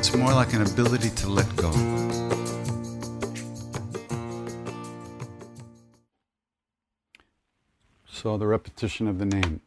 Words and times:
It's 0.00 0.16
more 0.16 0.32
like 0.32 0.54
an 0.54 0.62
ability 0.62 1.10
to 1.10 1.28
let 1.28 1.56
go. 1.56 1.70
So 8.10 8.38
the 8.38 8.46
repetition 8.46 9.08
of 9.08 9.18
the 9.18 9.26
name. 9.26 9.60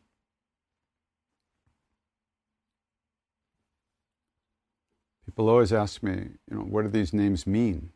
People 5.28 5.50
always 5.50 5.72
ask 5.72 6.02
me, 6.02 6.30
you 6.50 6.58
know, 6.58 6.64
what 6.64 6.82
do 6.82 6.88
these 6.88 7.14
names 7.14 7.46
mean? 7.46 7.92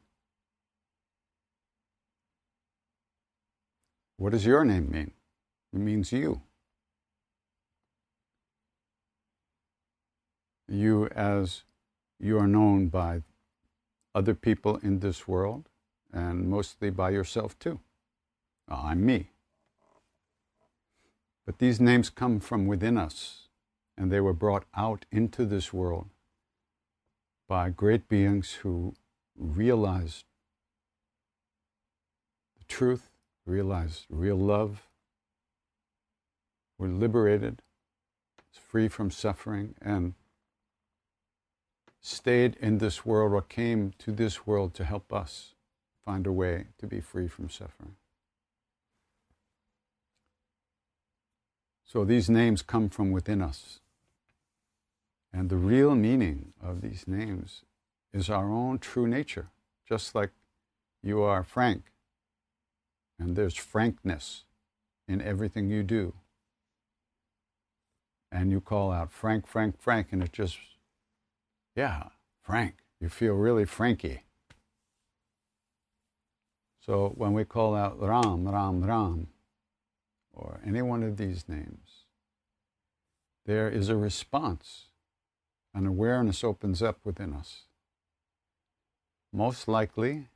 What 4.17 4.33
does 4.33 4.45
your 4.45 4.63
name 4.63 4.91
mean? 4.91 5.09
It 5.73 5.79
means 5.79 6.11
you. 6.11 6.41
You 10.67 11.07
as 11.07 11.63
you 12.19 12.37
are 12.37 12.47
known 12.47 12.87
by 12.87 13.23
other 14.15 14.33
people 14.33 14.77
in 14.77 14.99
this 14.99 15.27
world 15.27 15.69
and 16.11 16.49
mostly 16.49 16.89
by 16.89 17.11
yourself 17.11 17.57
too. 17.59 17.79
Uh, 18.69 18.81
I'm 18.85 19.05
me. 19.05 19.29
But 21.45 21.59
these 21.59 21.79
names 21.79 22.09
come 22.09 22.39
from 22.39 22.65
within 22.67 22.97
us 22.97 23.47
and 23.97 24.11
they 24.11 24.19
were 24.19 24.33
brought 24.33 24.65
out 24.75 25.05
into 25.11 25.45
this 25.45 25.71
world 25.71 26.09
by 27.47 27.69
great 27.69 28.09
beings 28.09 28.53
who 28.63 28.93
realized 29.35 30.25
the 32.57 32.65
truth, 32.65 33.09
realized 33.45 34.05
real 34.09 34.35
love, 34.35 34.87
were 36.77 36.89
liberated, 36.89 37.61
free 38.51 38.87
from 38.87 39.09
suffering, 39.09 39.75
and 39.81 40.13
stayed 42.07 42.55
in 42.61 42.77
this 42.77 43.05
world 43.05 43.33
or 43.33 43.41
came 43.41 43.93
to 43.99 44.11
this 44.11 44.47
world 44.47 44.73
to 44.73 44.85
help 44.85 45.11
us 45.11 45.53
find 46.05 46.25
a 46.25 46.31
way 46.31 46.67
to 46.77 46.87
be 46.87 47.01
free 47.01 47.27
from 47.27 47.49
suffering. 47.49 47.95
So 51.85 52.05
these 52.05 52.29
names 52.29 52.61
come 52.61 52.89
from 52.89 53.11
within 53.11 53.41
us. 53.41 53.79
And 55.33 55.49
the 55.49 55.57
real 55.57 55.95
meaning 55.95 56.53
of 56.63 56.81
these 56.81 57.05
names 57.07 57.63
is 58.13 58.29
our 58.29 58.49
own 58.49 58.79
true 58.79 59.07
nature, 59.07 59.47
just 59.87 60.15
like 60.15 60.31
you 61.03 61.21
are 61.21 61.43
frank, 61.43 61.91
and 63.19 63.35
there's 63.35 63.55
frankness 63.55 64.45
in 65.07 65.21
everything 65.21 65.69
you 65.69 65.83
do. 65.83 66.13
And 68.31 68.51
you 68.51 68.61
call 68.61 68.91
out 68.91 69.11
Frank, 69.11 69.47
Frank, 69.47 69.79
Frank, 69.79 70.07
and 70.11 70.23
it 70.23 70.33
just, 70.33 70.57
yeah, 71.77 72.09
Frank. 72.41 72.79
You 72.99 73.07
feel 73.07 73.35
really 73.35 73.65
Frankie. 73.65 74.23
So 76.83 77.13
when 77.15 77.33
we 77.33 77.45
call 77.45 77.75
out 77.75 78.01
Ram, 78.01 78.47
Ram, 78.47 78.83
Ram, 78.83 79.27
or 80.33 80.59
any 80.65 80.81
one 80.81 81.03
of 81.03 81.17
these 81.17 81.47
names, 81.47 82.05
there 83.45 83.69
is 83.69 83.89
a 83.89 83.95
response 83.95 84.85
an 85.75 85.85
awareness 85.85 86.43
opens 86.43 86.81
up 86.81 86.97
within 87.03 87.33
us. 87.33 87.65
Most 89.31 89.67
likely, 89.67 90.29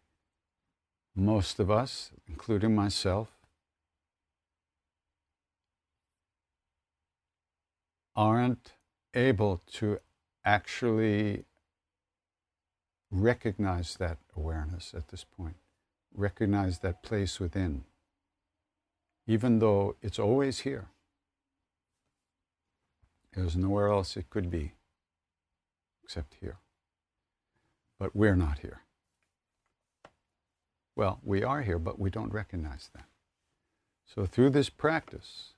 most 1.16 1.59
of 1.59 1.72
us, 1.72 2.12
including 2.28 2.75
myself, 2.75 3.29
aren't 8.16 8.73
able 9.16 9.62
to 9.73 9.97
actually 10.44 11.46
recognize 13.09 13.96
that 13.97 14.18
awareness 14.35 14.94
at 14.96 15.09
this 15.09 15.24
point, 15.24 15.57
recognize 16.16 16.79
that 16.79 17.03
place 17.03 17.40
within, 17.40 17.84
even 19.28 19.59
though 19.59 19.96
it's 20.02 20.19
always 20.19 20.59
here. 20.59 20.88
There's 23.34 23.56
nowhere 23.56 23.88
else 23.88 24.18
it 24.18 24.29
could 24.29 24.50
be 24.50 24.74
except 26.03 26.35
here. 26.41 26.58
But 27.97 28.16
we're 28.16 28.35
not 28.35 28.59
here. 28.59 28.81
Well, 30.96 31.19
we 31.23 31.44
are 31.44 31.62
here, 31.62 31.79
but 31.79 32.00
we 32.00 32.09
don't 32.09 32.34
recognize 32.34 32.90
that. 32.94 33.06
So 34.06 34.25
through 34.25 34.50
this 34.50 34.69
practice, 34.69 35.53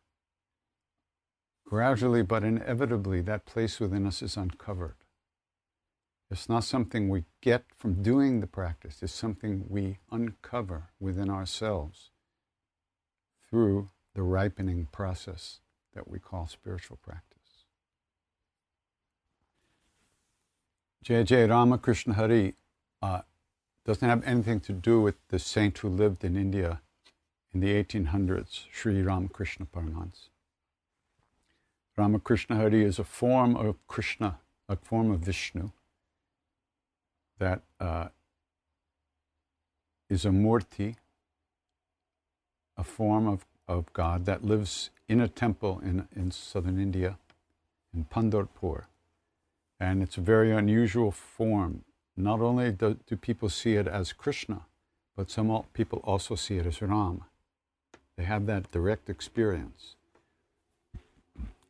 gradually 1.66 2.22
but 2.22 2.44
inevitably, 2.44 3.22
that 3.22 3.46
place 3.46 3.79
within 3.79 4.06
us 4.06 4.22
is 4.22 4.38
uncovered. 4.38 4.96
It's 6.29 6.50
not 6.50 6.63
something 6.63 7.09
we 7.09 7.25
get 7.41 7.66
from 7.78 8.01
doing 8.01 8.40
the 8.40 8.47
practice, 8.47 9.03
it's 9.03 9.13
something 9.13 9.66
we 9.69 10.00
uncover 10.12 10.90
within 11.00 11.29
ourselves 11.29 12.09
through 13.50 13.90
the 14.16 14.24
ripening 14.24 14.88
process 14.91 15.59
that 15.94 16.09
we 16.09 16.19
call 16.19 16.47
spiritual 16.47 16.97
practice. 17.03 17.66
Jai 21.03 21.24
Jai 21.24 21.45
Ramakrishna 21.45 22.13
Hari 22.13 22.56
uh, 23.01 23.22
doesn't 23.85 24.07
have 24.07 24.24
anything 24.24 24.59
to 24.62 24.74
do 24.74 25.01
with 25.01 25.16
the 25.28 25.38
saint 25.38 25.78
who 25.80 25.90
lived 25.90 26.24
in 26.24 26.35
India 26.35 26.81
in 27.53 27.59
the 27.59 27.84
1800s, 27.84 28.66
Sri 28.72 29.01
Ramakrishna 29.01 29.66
Paramahansa. 29.66 30.30
Ramakrishna 31.96 32.56
Hari 32.56 32.84
is 32.84 32.98
a 32.98 33.04
form 33.04 33.56
of 33.56 33.76
Krishna, 33.88 34.40
a 34.68 34.76
form 34.76 35.12
of 35.12 35.20
Vishnu 35.20 35.70
that 37.38 37.62
uh, 37.80 38.08
is 40.09 40.26
a 40.26 40.30
murti, 40.30 40.96
a 42.78 42.84
form 42.84 43.28
of, 43.28 43.46
of 43.68 43.92
God 43.94 44.26
that 44.26 44.44
lives 44.44 44.90
in 45.08 45.22
a 45.22 45.28
temple 45.28 45.81
in, 45.84 46.08
in 46.16 46.31
southern 46.31 46.80
India, 46.80 47.18
in 47.94 48.06
Pandharpur. 48.06 48.86
And 49.80 50.02
it's 50.02 50.18
a 50.18 50.22
very 50.22 50.52
unusual 50.52 51.12
form. 51.12 51.84
Not 52.18 52.40
only 52.40 52.72
do, 52.72 52.98
do 53.06 53.16
people 53.16 53.50
see 53.50 53.75
it 53.75 53.88
as 53.88 54.13
Krishna, 54.13 54.62
but 55.16 55.30
some 55.30 55.63
people 55.74 56.00
also 56.04 56.36
see 56.36 56.57
it 56.57 56.66
as 56.66 56.81
Ram. 56.81 57.25
They 58.16 58.24
have 58.24 58.46
that 58.48 58.72
direct 58.72 59.10
experience. 59.10 59.96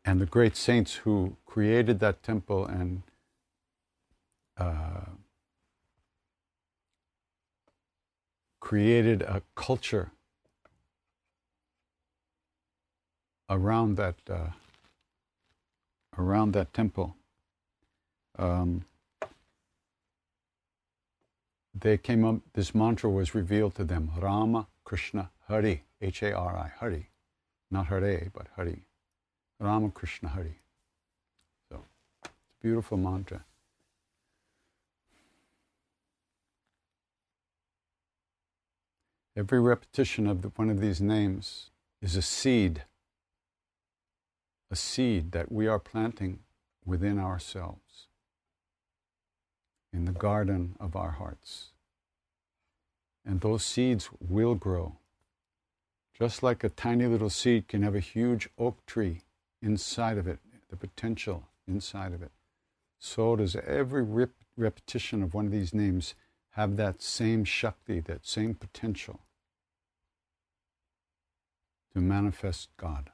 And 0.06 0.20
the 0.20 0.26
great 0.26 0.56
saints 0.56 0.96
who 0.96 1.38
created 1.46 2.00
that 2.00 2.24
temple 2.24 2.66
and 2.66 3.04
uh, 4.58 5.06
created 8.60 9.22
a 9.22 9.42
culture 9.56 10.12
around 13.50 13.96
that 13.96 14.16
uh, 14.30 14.52
around 16.18 16.54
that 16.54 16.74
temple 16.74 17.16
um, 18.38 18.86
they 21.74 21.98
came 21.98 22.24
up, 22.24 22.38
this 22.54 22.76
mantra 22.76 23.10
was 23.10 23.34
revealed 23.34 23.76
to 23.76 23.84
them 23.84 24.12
Rama 24.18 24.68
Krishna 24.84 25.32
Hari, 25.48 25.84
H 26.02 26.22
A 26.24 26.34
R 26.34 26.56
I, 26.56 26.72
Hari. 26.80 27.10
Not 27.72 27.88
Hare, 27.88 28.30
but 28.34 28.48
Hari. 28.56 28.84
Rama 29.64 29.92
Krishna 29.92 30.28
Hari. 30.28 30.60
So, 31.70 31.86
it's 32.22 32.30
a 32.30 32.62
beautiful 32.62 32.98
mantra. 32.98 33.46
Every 39.38 39.62
repetition 39.62 40.28
of 40.28 40.42
the, 40.42 40.50
one 40.50 40.70
of 40.70 40.82
these 40.82 41.00
names 41.00 41.70
is 42.02 42.18
a 42.18 42.22
seed, 42.22 42.84
a 44.70 44.76
seed 44.76 45.32
that 45.32 45.50
we 45.50 45.66
are 45.66 45.80
planting 45.80 46.40
within 46.86 47.18
ourselves, 47.18 48.08
in 49.94 50.04
the 50.04 50.12
garden 50.12 50.76
of 50.78 50.98
our 50.98 51.12
hearts. 51.12 51.70
And 53.26 53.40
those 53.40 53.64
seeds 53.64 54.10
will 54.20 54.56
grow. 54.56 54.98
Just 56.14 56.44
like 56.44 56.66
a 56.66 56.70
tiny 56.70 57.06
little 57.06 57.30
seed 57.30 57.70
can 57.70 57.82
have 57.82 57.96
a 57.96 58.02
huge 58.02 58.50
oak 58.60 58.86
tree 58.86 59.22
inside 59.64 60.18
of 60.18 60.28
it, 60.28 60.40
the 60.70 60.76
potential 60.76 61.48
inside 61.68 62.14
of 62.14 62.22
it, 62.22 62.32
so 63.00 63.36
does 63.36 63.56
every 63.56 64.04
rep- 64.04 64.32
repetition 64.58 65.24
of 65.24 65.34
one 65.34 65.46
of 65.46 65.52
these 65.52 65.74
names 65.74 66.16
have 66.52 66.76
that 66.78 67.02
same 67.02 67.44
Shakti, 67.44 68.00
that 68.02 68.28
same 68.28 68.54
potential 68.54 69.22
to 71.94 72.02
manifest 72.02 72.70
God. 72.78 73.12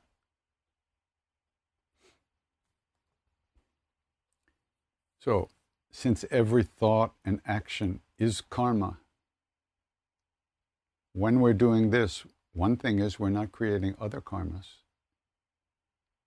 So, 5.22 5.50
since 5.92 6.24
every 6.31 6.63
thought 6.63 7.13
and 7.25 7.42
action 7.45 8.02
is 8.18 8.42
karma, 8.42 8.98
when 11.13 11.40
we're 11.40 11.54
doing 11.54 11.90
this, 11.90 12.24
one 12.54 12.78
thing 12.78 13.00
is 13.00 13.19
we're 13.19 13.30
not 13.30 13.52
creating 13.52 13.95
other 14.00 14.22
karmas. 14.22 14.80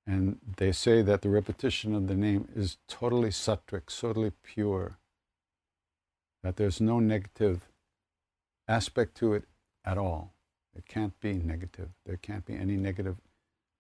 And 0.06 0.38
they 0.56 0.72
say 0.72 1.02
that 1.02 1.22
the 1.22 1.30
repetition 1.30 1.94
of 1.94 2.08
the 2.08 2.16
name 2.16 2.48
is 2.54 2.78
totally 2.88 3.28
sattvic, 3.30 3.98
totally 4.00 4.32
pure, 4.42 4.98
that 6.42 6.56
there's 6.56 6.80
no 6.80 6.98
negative 6.98 7.68
aspect 8.66 9.16
to 9.18 9.34
it 9.34 9.44
at 9.84 9.98
all. 9.98 10.32
It 10.76 10.86
can't 10.88 11.18
be 11.20 11.34
negative. 11.34 11.90
There 12.04 12.16
can't 12.16 12.44
be 12.44 12.56
any 12.56 12.76
negative 12.76 13.16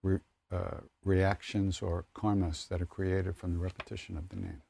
re, 0.02 0.18
uh, 0.52 0.82
reactions 1.04 1.82
or 1.82 2.04
karmas 2.14 2.68
that 2.68 2.80
are 2.80 2.86
created 2.86 3.36
from 3.36 3.54
the 3.54 3.58
repetition 3.58 4.16
of 4.16 4.28
the 4.28 4.36
name. 4.36 4.62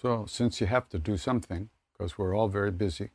So, 0.00 0.26
since 0.26 0.60
you 0.60 0.68
have 0.68 0.88
to 0.90 0.98
do 0.98 1.16
something, 1.16 1.70
because 1.92 2.16
we're 2.16 2.34
all 2.34 2.46
very 2.46 2.70
busy, 2.70 3.10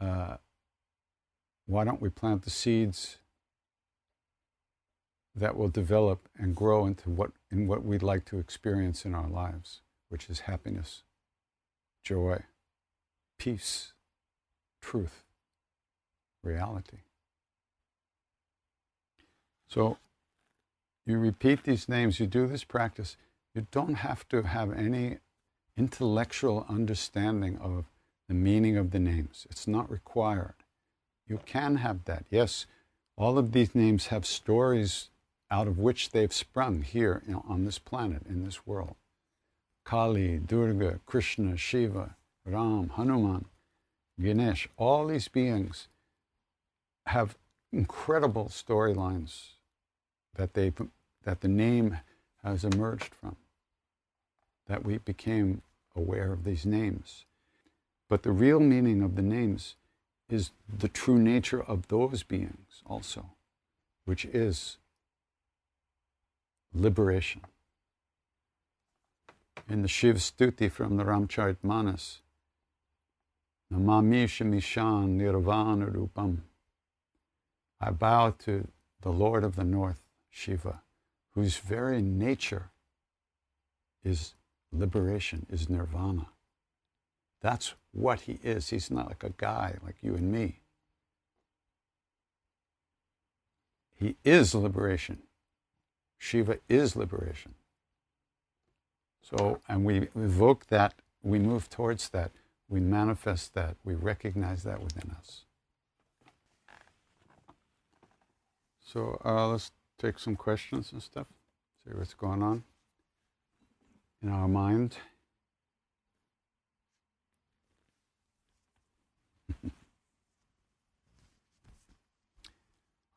uh, 0.00 0.36
why 1.72 1.84
don't 1.84 2.02
we 2.02 2.10
plant 2.10 2.42
the 2.42 2.50
seeds 2.50 3.16
that 5.34 5.56
will 5.56 5.68
develop 5.68 6.28
and 6.38 6.54
grow 6.54 6.84
into 6.86 7.08
what 7.08 7.30
in 7.50 7.66
what 7.66 7.82
we'd 7.82 8.02
like 8.02 8.24
to 8.26 8.38
experience 8.38 9.06
in 9.06 9.14
our 9.14 9.28
lives, 9.28 9.80
which 10.10 10.28
is 10.28 10.40
happiness, 10.40 11.02
joy, 12.04 12.42
peace, 13.38 13.92
truth, 14.82 15.24
reality. 16.44 16.98
So 19.68 19.96
you 21.06 21.18
repeat 21.18 21.64
these 21.64 21.88
names, 21.88 22.20
you 22.20 22.26
do 22.26 22.46
this 22.46 22.64
practice, 22.64 23.16
you 23.54 23.66
don't 23.70 23.94
have 23.94 24.28
to 24.28 24.42
have 24.42 24.72
any 24.72 25.18
intellectual 25.76 26.66
understanding 26.68 27.56
of 27.58 27.86
the 28.28 28.34
meaning 28.34 28.76
of 28.76 28.90
the 28.90 28.98
names. 28.98 29.46
It's 29.50 29.66
not 29.66 29.90
required. 29.90 30.61
You 31.26 31.40
can 31.44 31.76
have 31.76 32.04
that. 32.04 32.24
Yes, 32.30 32.66
all 33.16 33.38
of 33.38 33.52
these 33.52 33.74
names 33.74 34.08
have 34.08 34.26
stories 34.26 35.10
out 35.50 35.68
of 35.68 35.78
which 35.78 36.10
they've 36.10 36.32
sprung 36.32 36.82
here 36.82 37.22
you 37.26 37.34
know, 37.34 37.44
on 37.48 37.64
this 37.64 37.78
planet, 37.78 38.22
in 38.28 38.44
this 38.44 38.66
world. 38.66 38.96
Kali, 39.84 40.38
Durga, 40.38 41.00
Krishna, 41.06 41.56
Shiva, 41.56 42.16
Ram, 42.44 42.90
Hanuman, 42.90 43.44
Ganesh, 44.20 44.68
all 44.76 45.06
these 45.06 45.28
beings 45.28 45.88
have 47.06 47.36
incredible 47.72 48.46
storylines 48.46 49.54
that 50.36 50.54
they 50.54 50.72
that 51.24 51.40
the 51.40 51.48
name 51.48 51.98
has 52.42 52.64
emerged 52.64 53.14
from. 53.14 53.36
That 54.66 54.84
we 54.84 54.98
became 54.98 55.62
aware 55.94 56.32
of 56.32 56.44
these 56.44 56.64
names. 56.66 57.24
But 58.08 58.22
the 58.22 58.32
real 58.32 58.60
meaning 58.60 59.02
of 59.02 59.16
the 59.16 59.22
names 59.22 59.76
is 60.32 60.50
the 60.66 60.88
true 60.88 61.18
nature 61.18 61.62
of 61.62 61.88
those 61.88 62.22
beings 62.22 62.82
also, 62.86 63.26
which 64.04 64.24
is 64.24 64.78
liberation. 66.74 67.42
In 69.68 69.82
the 69.82 69.88
Shiv 69.88 70.16
Stuti 70.16 70.70
from 70.70 70.96
the 70.96 71.04
Ramcharitmanas, 71.04 72.18
Namami 73.72 74.24
Shamishan 74.24 75.10
Nirvana 75.10 75.86
Rupam. 75.86 76.38
I 77.80 77.90
bow 77.90 78.30
to 78.40 78.68
the 79.00 79.10
Lord 79.10 79.44
of 79.44 79.56
the 79.56 79.64
North, 79.64 80.02
Shiva, 80.30 80.82
whose 81.34 81.56
very 81.56 82.00
nature 82.00 82.70
is 84.04 84.34
liberation, 84.72 85.46
is 85.50 85.68
nirvana. 85.68 86.28
That's 87.42 87.74
what 87.92 88.22
he 88.22 88.38
is. 88.42 88.70
He's 88.70 88.90
not 88.90 89.08
like 89.08 89.24
a 89.24 89.32
guy 89.36 89.76
like 89.84 89.96
you 90.00 90.14
and 90.14 90.30
me. 90.30 90.60
He 93.98 94.16
is 94.24 94.54
liberation. 94.54 95.18
Shiva 96.18 96.58
is 96.68 96.96
liberation. 96.96 97.54
So, 99.22 99.60
and 99.68 99.84
we 99.84 100.08
evoke 100.16 100.66
that, 100.68 100.94
we 101.22 101.38
move 101.38 101.68
towards 101.68 102.08
that, 102.10 102.32
we 102.68 102.80
manifest 102.80 103.54
that, 103.54 103.76
we 103.84 103.94
recognize 103.94 104.62
that 104.64 104.82
within 104.82 105.14
us. 105.18 105.44
So, 108.84 109.20
uh, 109.24 109.48
let's 109.48 109.70
take 109.98 110.18
some 110.18 110.36
questions 110.36 110.92
and 110.92 111.02
stuff, 111.02 111.26
see 111.84 111.94
what's 111.94 112.14
going 112.14 112.42
on 112.42 112.64
in 114.22 114.28
our 114.28 114.48
mind. 114.48 114.96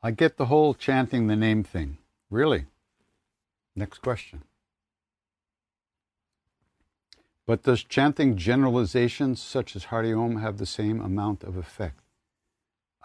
I 0.06 0.12
get 0.12 0.36
the 0.36 0.46
whole 0.46 0.72
chanting 0.72 1.26
the 1.26 1.34
name 1.34 1.64
thing. 1.64 1.98
Really? 2.30 2.66
Next 3.74 3.98
question. 4.02 4.42
But 7.44 7.64
does 7.64 7.82
chanting 7.82 8.36
generalizations 8.36 9.42
such 9.42 9.74
as 9.74 9.86
Hari 9.86 10.12
Om 10.12 10.36
have 10.36 10.58
the 10.58 10.64
same 10.64 11.00
amount 11.00 11.42
of 11.42 11.56
effect? 11.56 12.02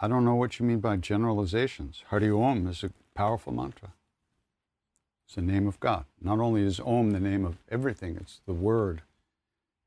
I 0.00 0.06
don't 0.06 0.24
know 0.24 0.36
what 0.36 0.60
you 0.60 0.64
mean 0.64 0.78
by 0.78 0.94
generalizations. 0.94 2.04
Hari 2.10 2.30
Om 2.30 2.68
is 2.68 2.84
a 2.84 2.92
powerful 3.16 3.52
mantra. 3.52 3.94
It's 5.26 5.34
the 5.34 5.42
name 5.42 5.66
of 5.66 5.80
God. 5.80 6.04
Not 6.20 6.38
only 6.38 6.62
is 6.62 6.78
Om 6.78 7.10
the 7.10 7.18
name 7.18 7.44
of 7.44 7.56
everything, 7.68 8.16
it's 8.20 8.42
the 8.46 8.52
Word. 8.52 9.02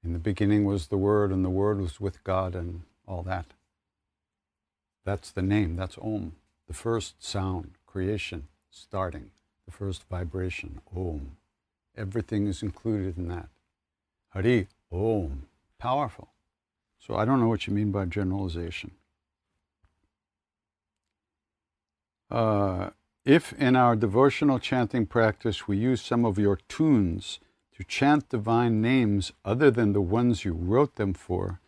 In 0.03 0.11
the 0.11 0.19
beginning 0.19 0.65
was 0.65 0.87
the 0.87 0.97
Word, 0.97 1.31
and 1.31 1.45
the 1.45 1.49
Word 1.49 1.79
was 1.79 2.01
with 2.01 2.21
God, 2.25 2.55
and 2.55 2.81
all 3.07 3.23
that. 3.23 3.45
That's 5.05 5.31
the 5.31 5.41
name. 5.41 5.77
That's 5.77 5.97
Om. 5.97 6.33
The 6.67 6.73
first 6.73 7.23
sound, 7.23 7.71
creation, 7.85 8.47
starting, 8.69 9.31
the 9.65 9.71
first 9.71 10.03
vibration, 10.09 10.81
Om. 10.95 11.37
Everything 11.97 12.47
is 12.47 12.61
included 12.61 13.17
in 13.17 13.27
that. 13.29 13.49
Hari, 14.29 14.67
Om. 14.91 15.47
Powerful. 15.77 16.29
So 16.99 17.15
I 17.15 17.25
don't 17.25 17.39
know 17.39 17.47
what 17.47 17.67
you 17.67 17.73
mean 17.73 17.91
by 17.91 18.05
generalization. 18.05 18.91
Uh, 22.31 22.89
if 23.23 23.53
in 23.53 23.75
our 23.75 23.95
devotional 23.95 24.59
chanting 24.59 25.05
practice 25.05 25.67
we 25.67 25.77
use 25.77 26.01
some 26.01 26.25
of 26.25 26.37
your 26.37 26.57
tunes 26.67 27.39
to 27.75 27.83
chant 27.83 28.29
divine 28.29 28.81
names 28.81 29.31
other 29.43 29.69
than 29.69 29.93
the 29.93 30.01
ones 30.01 30.45
you 30.45 30.53
wrote 30.53 30.95
them 30.95 31.13
for, 31.13 31.59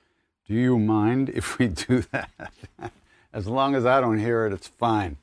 do 0.48 0.54
you 0.54 0.80
mind 0.80 1.30
if 1.30 1.58
we 1.58 1.68
do 1.68 2.02
that? 2.12 2.52
as 3.34 3.48
long 3.48 3.76
as 3.76 3.86
I 3.86 4.02
don't 4.02 4.20
hear 4.20 4.46
it, 4.46 4.54
it's 4.54 4.68
fine. 4.68 5.18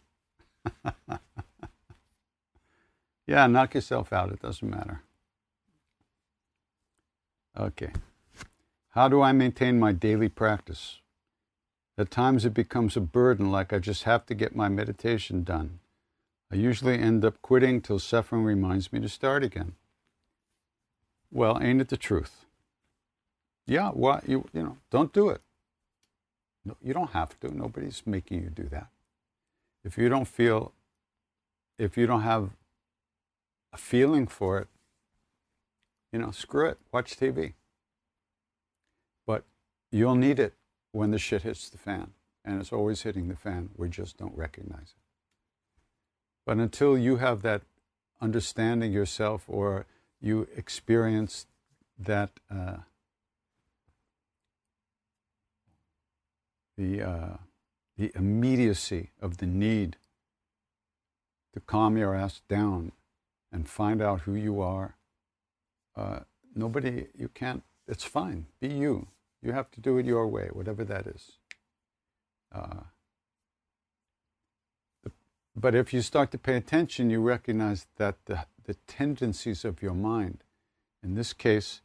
yeah, 3.26 3.46
knock 3.46 3.74
yourself 3.74 4.12
out. 4.12 4.32
It 4.32 4.40
doesn't 4.40 4.68
matter. 4.68 5.02
Okay. 7.58 7.92
How 8.90 9.08
do 9.08 9.22
I 9.22 9.32
maintain 9.32 9.78
my 9.78 9.92
daily 9.92 10.28
practice? 10.28 11.00
At 11.96 12.10
times 12.10 12.44
it 12.44 12.54
becomes 12.54 12.96
a 12.96 13.00
burden, 13.00 13.50
like 13.50 13.72
I 13.72 13.78
just 13.78 14.02
have 14.02 14.26
to 14.26 14.34
get 14.34 14.56
my 14.56 14.68
meditation 14.68 15.44
done. 15.44 15.78
I 16.50 16.56
usually 16.56 16.98
end 16.98 17.24
up 17.24 17.40
quitting 17.42 17.80
till 17.80 17.98
suffering 17.98 18.44
reminds 18.44 18.92
me 18.92 19.00
to 19.00 19.08
start 19.08 19.44
again. 19.44 19.74
Well, 21.30 21.58
ain't 21.60 21.80
it 21.80 21.88
the 21.88 21.96
truth? 21.96 22.44
Yeah, 23.66 23.90
well, 23.94 24.20
you, 24.26 24.46
you 24.52 24.62
know, 24.62 24.76
don't 24.90 25.12
do 25.12 25.30
it. 25.30 25.40
No, 26.64 26.76
you 26.82 26.94
don't 26.94 27.10
have 27.10 27.38
to. 27.40 27.54
Nobody's 27.54 28.02
making 28.06 28.42
you 28.42 28.50
do 28.50 28.64
that. 28.70 28.88
If 29.84 29.98
you 29.98 30.08
don't 30.08 30.26
feel, 30.26 30.72
if 31.78 31.96
you 31.96 32.06
don't 32.06 32.22
have 32.22 32.50
a 33.72 33.76
feeling 33.76 34.26
for 34.26 34.58
it, 34.58 34.68
you 36.12 36.18
know, 36.18 36.30
screw 36.30 36.68
it. 36.68 36.78
Watch 36.92 37.16
TV. 37.16 37.54
But 39.26 39.44
you'll 39.90 40.14
need 40.14 40.38
it 40.38 40.54
when 40.92 41.10
the 41.10 41.18
shit 41.18 41.42
hits 41.42 41.68
the 41.68 41.78
fan. 41.78 42.12
And 42.44 42.60
it's 42.60 42.72
always 42.72 43.02
hitting 43.02 43.28
the 43.28 43.36
fan. 43.36 43.70
We 43.76 43.88
just 43.88 44.16
don't 44.16 44.36
recognize 44.36 44.94
it. 44.94 45.02
But 46.46 46.58
until 46.58 46.96
you 46.96 47.16
have 47.16 47.42
that 47.42 47.62
understanding 48.20 48.92
yourself 48.92 49.44
or 49.48 49.86
you 50.20 50.46
experience 50.56 51.46
that 51.98 52.30
uh, 52.50 52.76
the, 56.76 57.02
uh, 57.02 57.36
the 57.96 58.12
immediacy 58.14 59.10
of 59.20 59.38
the 59.38 59.46
need 59.46 59.96
to 61.52 61.60
calm 61.60 61.96
your 61.96 62.14
ass 62.14 62.40
down 62.48 62.92
and 63.52 63.68
find 63.68 64.02
out 64.02 64.22
who 64.22 64.34
you 64.34 64.60
are. 64.60 64.96
Uh, 65.96 66.20
nobody, 66.54 67.06
you 67.16 67.28
can't, 67.28 67.62
it's 67.86 68.04
fine. 68.04 68.46
Be 68.60 68.68
you. 68.68 69.06
You 69.42 69.52
have 69.52 69.70
to 69.72 69.80
do 69.80 69.98
it 69.98 70.06
your 70.06 70.26
way, 70.26 70.48
whatever 70.52 70.84
that 70.84 71.06
is. 71.06 71.32
Uh, 72.52 72.80
but 75.54 75.74
if 75.74 75.94
you 75.94 76.02
start 76.02 76.32
to 76.32 76.38
pay 76.38 76.56
attention, 76.56 77.10
you 77.10 77.20
recognize 77.20 77.86
that 77.96 78.16
the, 78.24 78.46
the 78.64 78.74
tendencies 78.88 79.64
of 79.64 79.82
your 79.82 79.94
mind, 79.94 80.42
in 81.02 81.14
this 81.14 81.32
case, 81.32 81.80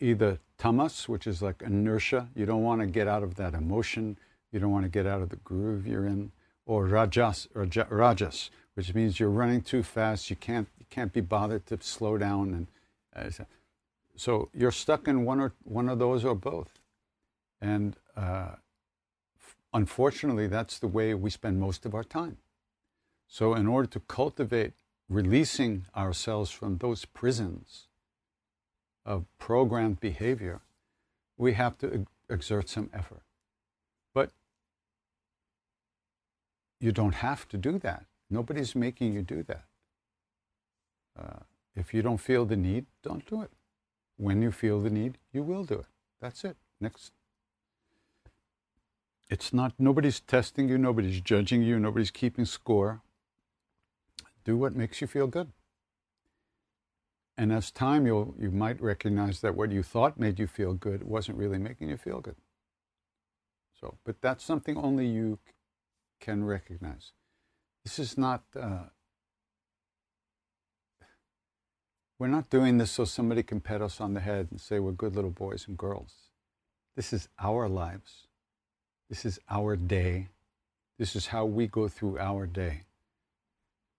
either 0.00 0.38
tamas, 0.58 1.08
which 1.08 1.26
is 1.26 1.42
like 1.42 1.62
inertia, 1.62 2.28
you 2.34 2.46
don't 2.46 2.62
want 2.62 2.80
to 2.80 2.86
get 2.86 3.08
out 3.08 3.22
of 3.22 3.34
that 3.36 3.54
emotion, 3.54 4.16
you 4.52 4.60
don't 4.60 4.70
want 4.70 4.84
to 4.84 4.88
get 4.88 5.06
out 5.06 5.20
of 5.20 5.28
the 5.28 5.36
groove 5.36 5.86
you're 5.86 6.06
in, 6.06 6.32
or 6.66 6.86
rajas, 6.86 7.48
or 7.54 7.68
rajas, 7.90 8.50
which 8.74 8.94
means 8.94 9.20
you're 9.20 9.30
running 9.30 9.60
too 9.60 9.82
fast, 9.82 10.30
you 10.30 10.36
can't, 10.36 10.68
you 10.78 10.86
can't 10.90 11.12
be 11.12 11.20
bothered 11.20 11.66
to 11.66 11.78
slow 11.80 12.16
down. 12.16 12.66
And 13.14 13.30
uh, 13.40 13.44
so 14.16 14.48
you're 14.54 14.70
stuck 14.70 15.08
in 15.08 15.24
one, 15.24 15.40
or, 15.40 15.52
one 15.64 15.88
of 15.88 15.98
those 15.98 16.24
or 16.24 16.34
both. 16.34 16.78
And 17.60 17.96
uh, 18.16 18.56
unfortunately, 19.72 20.46
that's 20.46 20.78
the 20.78 20.86
way 20.86 21.14
we 21.14 21.30
spend 21.30 21.60
most 21.60 21.84
of 21.84 21.94
our 21.94 22.04
time. 22.04 22.38
So, 23.26 23.54
in 23.54 23.66
order 23.66 23.88
to 23.88 24.00
cultivate 24.00 24.74
releasing 25.08 25.86
ourselves 25.96 26.50
from 26.50 26.78
those 26.78 27.04
prisons, 27.04 27.88
of 29.04 29.24
programmed 29.38 30.00
behavior, 30.00 30.60
we 31.36 31.52
have 31.54 31.76
to 31.78 32.06
exert 32.28 32.68
some 32.68 32.90
effort. 32.92 33.22
But 34.12 34.30
you 36.80 36.92
don't 36.92 37.14
have 37.16 37.48
to 37.48 37.56
do 37.56 37.78
that. 37.80 38.06
Nobody's 38.30 38.74
making 38.74 39.12
you 39.12 39.22
do 39.22 39.42
that. 39.42 39.64
Uh, 41.18 41.40
if 41.76 41.92
you 41.92 42.02
don't 42.02 42.18
feel 42.18 42.44
the 42.44 42.56
need, 42.56 42.86
don't 43.02 43.26
do 43.26 43.42
it. 43.42 43.50
When 44.16 44.42
you 44.42 44.52
feel 44.52 44.80
the 44.80 44.90
need, 44.90 45.18
you 45.32 45.42
will 45.42 45.64
do 45.64 45.74
it. 45.74 45.86
That's 46.20 46.44
it. 46.44 46.56
Next. 46.80 47.12
It's 49.28 49.52
not, 49.52 49.72
nobody's 49.78 50.20
testing 50.20 50.68
you, 50.68 50.78
nobody's 50.78 51.20
judging 51.20 51.62
you, 51.62 51.78
nobody's 51.78 52.10
keeping 52.10 52.44
score. 52.44 53.02
Do 54.44 54.56
what 54.56 54.76
makes 54.76 55.00
you 55.00 55.06
feel 55.06 55.26
good. 55.26 55.50
And 57.36 57.52
as 57.52 57.70
time, 57.70 58.06
you'll, 58.06 58.34
you 58.38 58.50
might 58.50 58.80
recognize 58.80 59.40
that 59.40 59.56
what 59.56 59.72
you 59.72 59.82
thought 59.82 60.18
made 60.18 60.38
you 60.38 60.46
feel 60.46 60.74
good 60.74 61.02
wasn't 61.02 61.38
really 61.38 61.58
making 61.58 61.88
you 61.88 61.96
feel 61.96 62.20
good. 62.20 62.36
So, 63.80 63.98
but 64.04 64.20
that's 64.20 64.44
something 64.44 64.76
only 64.76 65.06
you 65.06 65.38
can 66.20 66.44
recognize. 66.44 67.12
This 67.84 67.98
is 67.98 68.16
not, 68.16 68.44
uh, 68.58 68.84
we're 72.18 72.28
not 72.28 72.48
doing 72.50 72.78
this 72.78 72.92
so 72.92 73.04
somebody 73.04 73.42
can 73.42 73.60
pat 73.60 73.82
us 73.82 74.00
on 74.00 74.14
the 74.14 74.20
head 74.20 74.48
and 74.50 74.60
say 74.60 74.78
we're 74.78 74.92
good 74.92 75.16
little 75.16 75.30
boys 75.30 75.66
and 75.66 75.76
girls. 75.76 76.14
This 76.94 77.12
is 77.12 77.28
our 77.38 77.68
lives. 77.68 78.28
This 79.10 79.24
is 79.24 79.40
our 79.50 79.76
day. 79.76 80.28
This 80.98 81.16
is 81.16 81.26
how 81.26 81.44
we 81.44 81.66
go 81.66 81.88
through 81.88 82.18
our 82.18 82.46
day. 82.46 82.82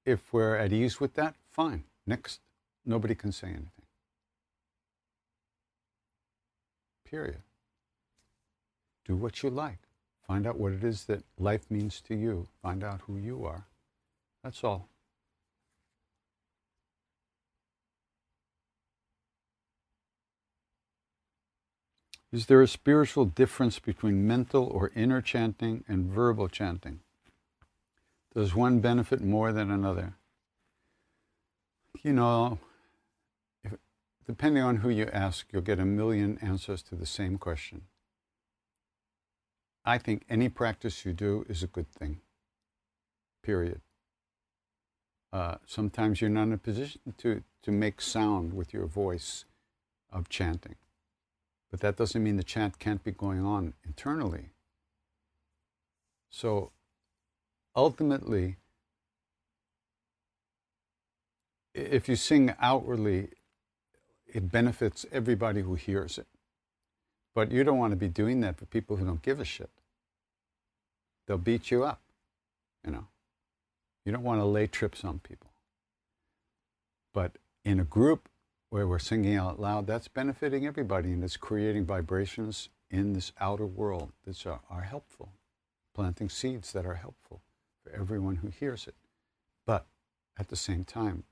If 0.06 0.32
we're 0.32 0.56
at 0.56 0.72
ease 0.72 1.00
with 1.00 1.15
that, 1.15 1.36
fine. 1.51 1.84
Next 2.08 2.39
nobody 2.86 3.15
can 3.15 3.32
say 3.32 3.48
anything. 3.48 3.72
Period. 7.06 7.42
Do 9.06 9.15
what 9.15 9.44
you 9.44 9.50
like. 9.50 9.80
Find 10.27 10.48
out 10.48 10.58
what 10.58 10.74
it 10.74 10.84
is 10.84 11.06
that 11.06 11.24
life 11.38 11.70
means 11.70 12.01
to 12.01 12.15
you. 12.15 12.48
Find 12.62 12.84
out 12.84 13.01
who 13.01 13.18
you 13.18 13.46
are. 13.46 13.68
That's 14.44 14.63
all. 14.63 14.89
Is 22.32 22.48
there 22.48 22.62
a 22.62 22.68
spiritual 22.68 23.25
difference 23.25 23.80
between 23.80 24.27
mental 24.27 24.65
or 24.65 24.92
inner 24.94 25.22
chanting 25.22 25.86
and 25.88 26.08
verbal 26.12 26.50
chanting? 26.50 27.00
Does 28.34 28.54
one 28.54 28.80
benefit 28.82 29.22
more 29.22 29.54
than 29.54 29.72
another? 29.72 30.15
You 32.04 32.12
know, 32.12 32.60
depending 34.25 34.63
on 34.63 34.77
who 34.77 34.89
you 34.89 35.08
ask, 35.13 35.48
you'll 35.51 35.62
get 35.62 35.79
a 35.79 35.86
million 35.86 36.38
answers 36.41 36.82
to 36.84 36.96
the 36.96 37.05
same 37.05 37.38
question. 37.38 37.84
I 39.84 39.98
think 39.98 40.24
any 40.29 40.50
practice 40.50 41.05
you 41.05 41.13
do 41.13 41.46
is 41.48 41.62
a 41.62 41.67
good 41.67 41.91
thing, 41.91 42.22
period. 43.44 43.82
Uh, 45.32 45.55
sometimes 45.65 46.22
you're 46.22 46.29
not 46.29 46.44
in 46.44 46.53
a 46.53 46.58
position 46.58 47.01
to, 47.17 47.44
to 47.62 47.72
make 47.72 48.01
sound 48.01 48.53
with 48.53 48.74
your 48.74 48.88
voice 48.88 49.46
of 50.12 50.29
chanting. 50.29 50.75
But 51.70 51.82
that 51.82 51.98
doesn't 51.98 52.24
mean 52.24 52.38
the 52.38 52.44
chant 52.44 52.79
can't 52.79 53.03
be 53.03 53.12
going 53.12 53.46
on 53.46 53.74
internally. 53.86 54.50
So 56.29 56.72
ultimately, 57.75 58.58
if 61.74 62.08
you 62.08 62.15
sing 62.15 62.53
outwardly, 62.60 63.29
it 64.36 64.51
benefits 64.51 65.06
everybody 65.13 65.62
who 65.62 65.75
hears 65.75 66.18
it. 66.18 66.27
But 67.34 67.54
you 67.54 67.63
don't 67.63 67.77
want 67.77 67.94
to 67.94 67.98
be 67.98 68.10
doing 68.10 68.42
that 68.42 68.58
for 68.58 68.65
people 68.65 68.98
who 68.98 69.06
don't 69.06 69.22
give 69.22 69.39
a 69.39 69.46
shit. 69.46 69.70
They'll 71.25 71.38
beat 71.38 71.72
you 71.72 71.86
up, 71.86 72.01
you 72.86 72.92
know. 72.92 73.08
You 74.04 74.12
don't 74.12 74.24
want 74.24 74.42
to 74.42 74.46
lay 74.46 74.68
trips 74.68 75.06
on 75.06 75.20
people. 75.20 75.51
But 77.13 77.38
in 77.63 77.80
a 77.80 77.86
group 77.86 78.27
where 78.70 78.86
we're 78.86 79.00
singing 79.00 79.38
out 79.38 79.58
loud, 79.58 79.88
that's 79.88 80.10
benefiting 80.10 80.68
everybody 80.68 81.13
and 81.13 81.24
it's 81.24 81.38
creating 81.38 81.86
vibrations 81.86 82.68
in 82.92 83.13
this 83.13 83.32
outer 83.39 83.65
world 83.65 84.12
that 84.25 84.46
are, 84.46 84.60
are 84.70 84.82
helpful, 84.82 85.32
planting 85.94 86.27
seeds 86.27 86.74
that 86.74 86.86
are 86.86 86.96
helpful 86.96 87.39
for 87.82 87.98
everyone 87.98 88.36
who 88.36 88.50
hears 88.50 88.86
it. 88.86 88.96
But 89.65 89.86
at 90.38 90.50
the 90.50 90.58
same 90.58 90.84
time, 90.84 91.24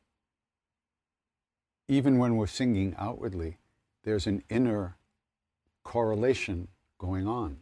even 1.88 2.18
when 2.18 2.38
we're 2.38 2.48
singing 2.48 2.96
outwardly, 2.98 3.58
there's 4.04 4.28
an 4.28 4.44
inner 4.50 4.96
correlation 5.84 6.68
going 6.98 7.28
on. 7.28 7.58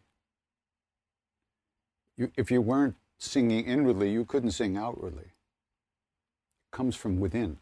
You, 2.18 2.32
if 2.36 2.52
you 2.52 2.62
weren't 2.62 2.96
singing 3.18 3.66
inwardly, 3.66 4.12
you 4.12 4.26
couldn't 4.26 4.52
sing 4.52 4.78
outwardly. 4.78 5.24
It 5.24 6.72
comes 6.72 6.96
from 6.96 7.20
within. 7.20 7.58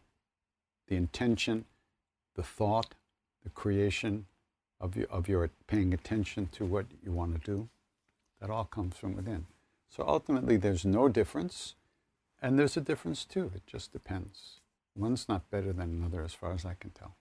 The 0.87 0.95
intention, 0.95 1.65
the 2.35 2.43
thought, 2.43 2.95
the 3.43 3.49
creation 3.49 4.25
of 4.81 4.95
your, 4.95 5.07
of 5.09 5.27
your 5.27 5.49
paying 5.67 5.93
attention 5.93 6.47
to 6.53 6.65
what 6.65 6.85
you 7.03 7.11
want 7.11 7.35
to 7.35 7.51
do, 7.51 7.69
that 8.41 8.49
all 8.49 8.65
comes 8.65 8.97
from 8.97 9.15
within. 9.15 9.45
So 9.89 10.03
ultimately, 10.07 10.57
there's 10.57 10.85
no 10.85 11.09
difference, 11.09 11.75
and 12.41 12.57
there's 12.57 12.77
a 12.77 12.81
difference 12.81 13.25
too. 13.25 13.51
It 13.55 13.65
just 13.67 13.91
depends. 13.91 14.58
One's 14.99 15.29
not 15.29 15.49
better 15.49 15.71
than 15.71 15.89
another 15.89 16.23
as 16.23 16.33
far 16.33 16.51
as 16.53 16.65
I 16.65 16.73
can 16.73 16.89
tell. 16.91 17.15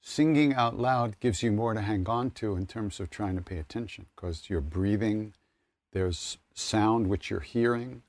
Singing 0.00 0.54
out 0.54 0.78
loud 0.78 1.18
gives 1.18 1.42
you 1.42 1.50
more 1.50 1.74
to 1.74 1.80
hang 1.80 2.08
on 2.08 2.30
to 2.32 2.56
in 2.56 2.66
terms 2.66 3.00
of 3.00 3.10
trying 3.10 3.36
to 3.36 3.42
pay 3.42 3.58
attention 3.58 4.06
because 4.14 4.48
you're 4.48 4.60
breathing, 4.60 5.32
there's 5.92 6.38
sound 6.54 7.08
which 7.08 7.30
you're 7.30 7.40
hearing. 7.40 8.02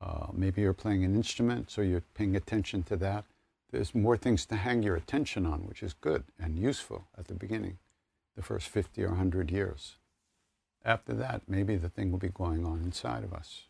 Uh, 0.00 0.26
maybe 0.32 0.60
you're 0.60 0.74
playing 0.74 1.02
an 1.02 1.14
instrument, 1.16 1.70
so 1.70 1.80
you're 1.80 2.04
paying 2.14 2.36
attention 2.36 2.82
to 2.84 2.96
that. 2.96 3.24
There's 3.72 3.94
more 3.94 4.16
things 4.16 4.46
to 4.46 4.56
hang 4.56 4.82
your 4.82 4.96
attention 4.96 5.44
on, 5.44 5.60
which 5.66 5.82
is 5.82 5.94
good 5.94 6.24
and 6.38 6.58
useful 6.58 7.08
at 7.16 7.26
the 7.26 7.34
beginning, 7.34 7.78
the 8.36 8.42
first 8.42 8.68
50 8.68 9.02
or 9.02 9.08
100 9.08 9.50
years. 9.50 9.96
After 10.84 11.14
that, 11.14 11.42
maybe 11.48 11.76
the 11.76 11.88
thing 11.88 12.10
will 12.10 12.18
be 12.18 12.28
going 12.28 12.64
on 12.64 12.80
inside 12.80 13.24
of 13.24 13.32
us. 13.32 13.67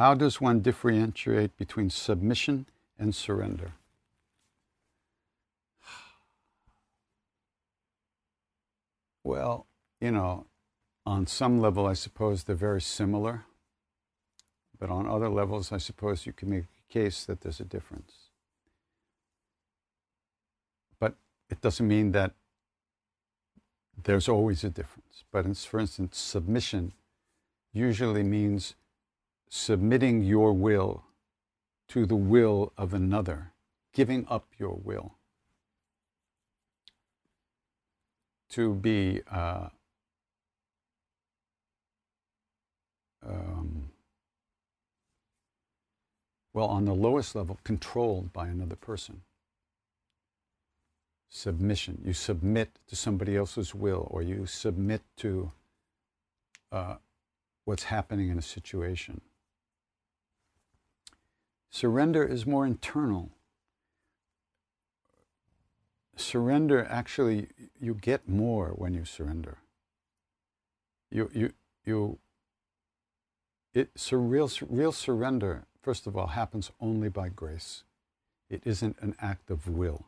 How 0.00 0.14
does 0.14 0.40
one 0.40 0.60
differentiate 0.60 1.58
between 1.58 1.90
submission 1.90 2.64
and 2.98 3.14
surrender? 3.14 3.72
Well, 9.22 9.66
you 10.00 10.10
know, 10.12 10.46
on 11.04 11.26
some 11.26 11.60
level, 11.60 11.84
I 11.84 11.92
suppose 11.92 12.44
they're 12.44 12.56
very 12.56 12.80
similar. 12.80 13.44
But 14.78 14.88
on 14.88 15.06
other 15.06 15.28
levels, 15.28 15.70
I 15.70 15.76
suppose 15.76 16.24
you 16.24 16.32
can 16.32 16.48
make 16.48 16.64
a 16.64 16.92
case 16.94 17.26
that 17.26 17.42
there's 17.42 17.60
a 17.60 17.64
difference. 17.64 18.30
But 20.98 21.12
it 21.50 21.60
doesn't 21.60 21.86
mean 21.86 22.12
that 22.12 22.32
there's 24.02 24.30
always 24.30 24.64
a 24.64 24.70
difference. 24.70 25.24
But 25.30 25.54
for 25.58 25.78
instance, 25.78 26.16
submission 26.16 26.94
usually 27.74 28.22
means 28.22 28.76
submitting 29.50 30.22
your 30.22 30.52
will 30.52 31.04
to 31.88 32.06
the 32.06 32.16
will 32.16 32.72
of 32.78 32.94
another, 32.94 33.52
giving 33.92 34.26
up 34.30 34.46
your 34.56 34.80
will. 34.82 35.16
To 38.50 38.74
be 38.74 39.22
uh, 39.30 39.68
um, 43.26 43.90
well, 46.52 46.66
on 46.66 46.84
the 46.84 46.94
lowest 46.94 47.34
level, 47.34 47.58
controlled 47.64 48.32
by 48.32 48.48
another 48.48 48.76
person. 48.76 49.22
Submission. 51.28 52.02
You 52.04 52.12
submit 52.12 52.70
to 52.88 52.96
somebody 52.96 53.36
else's 53.36 53.72
will, 53.72 54.08
or 54.10 54.22
you 54.22 54.46
submit 54.46 55.02
to 55.18 55.52
uh, 56.72 56.96
what's 57.64 57.84
happening 57.84 58.30
in 58.30 58.38
a 58.38 58.42
situation. 58.42 59.20
Surrender 61.70 62.24
is 62.24 62.46
more 62.46 62.66
internal. 62.66 63.30
Surrender, 66.16 66.86
actually, 66.90 67.48
you 67.80 67.94
get 67.94 68.28
more 68.28 68.68
when 68.68 68.94
you 68.94 69.04
surrender. 69.04 69.58
You, 71.10 71.30
you, 71.32 71.52
you, 71.84 72.18
it's 73.72 74.12
a 74.12 74.16
real, 74.16 74.50
real 74.68 74.92
surrender 74.92 75.64
first 75.82 76.06
of 76.06 76.16
all, 76.16 76.28
happens 76.28 76.70
only 76.80 77.08
by 77.08 77.28
grace. 77.28 77.84
It 78.48 78.62
isn't 78.64 78.96
an 79.00 79.14
act 79.20 79.50
of 79.50 79.68
will. 79.68 80.06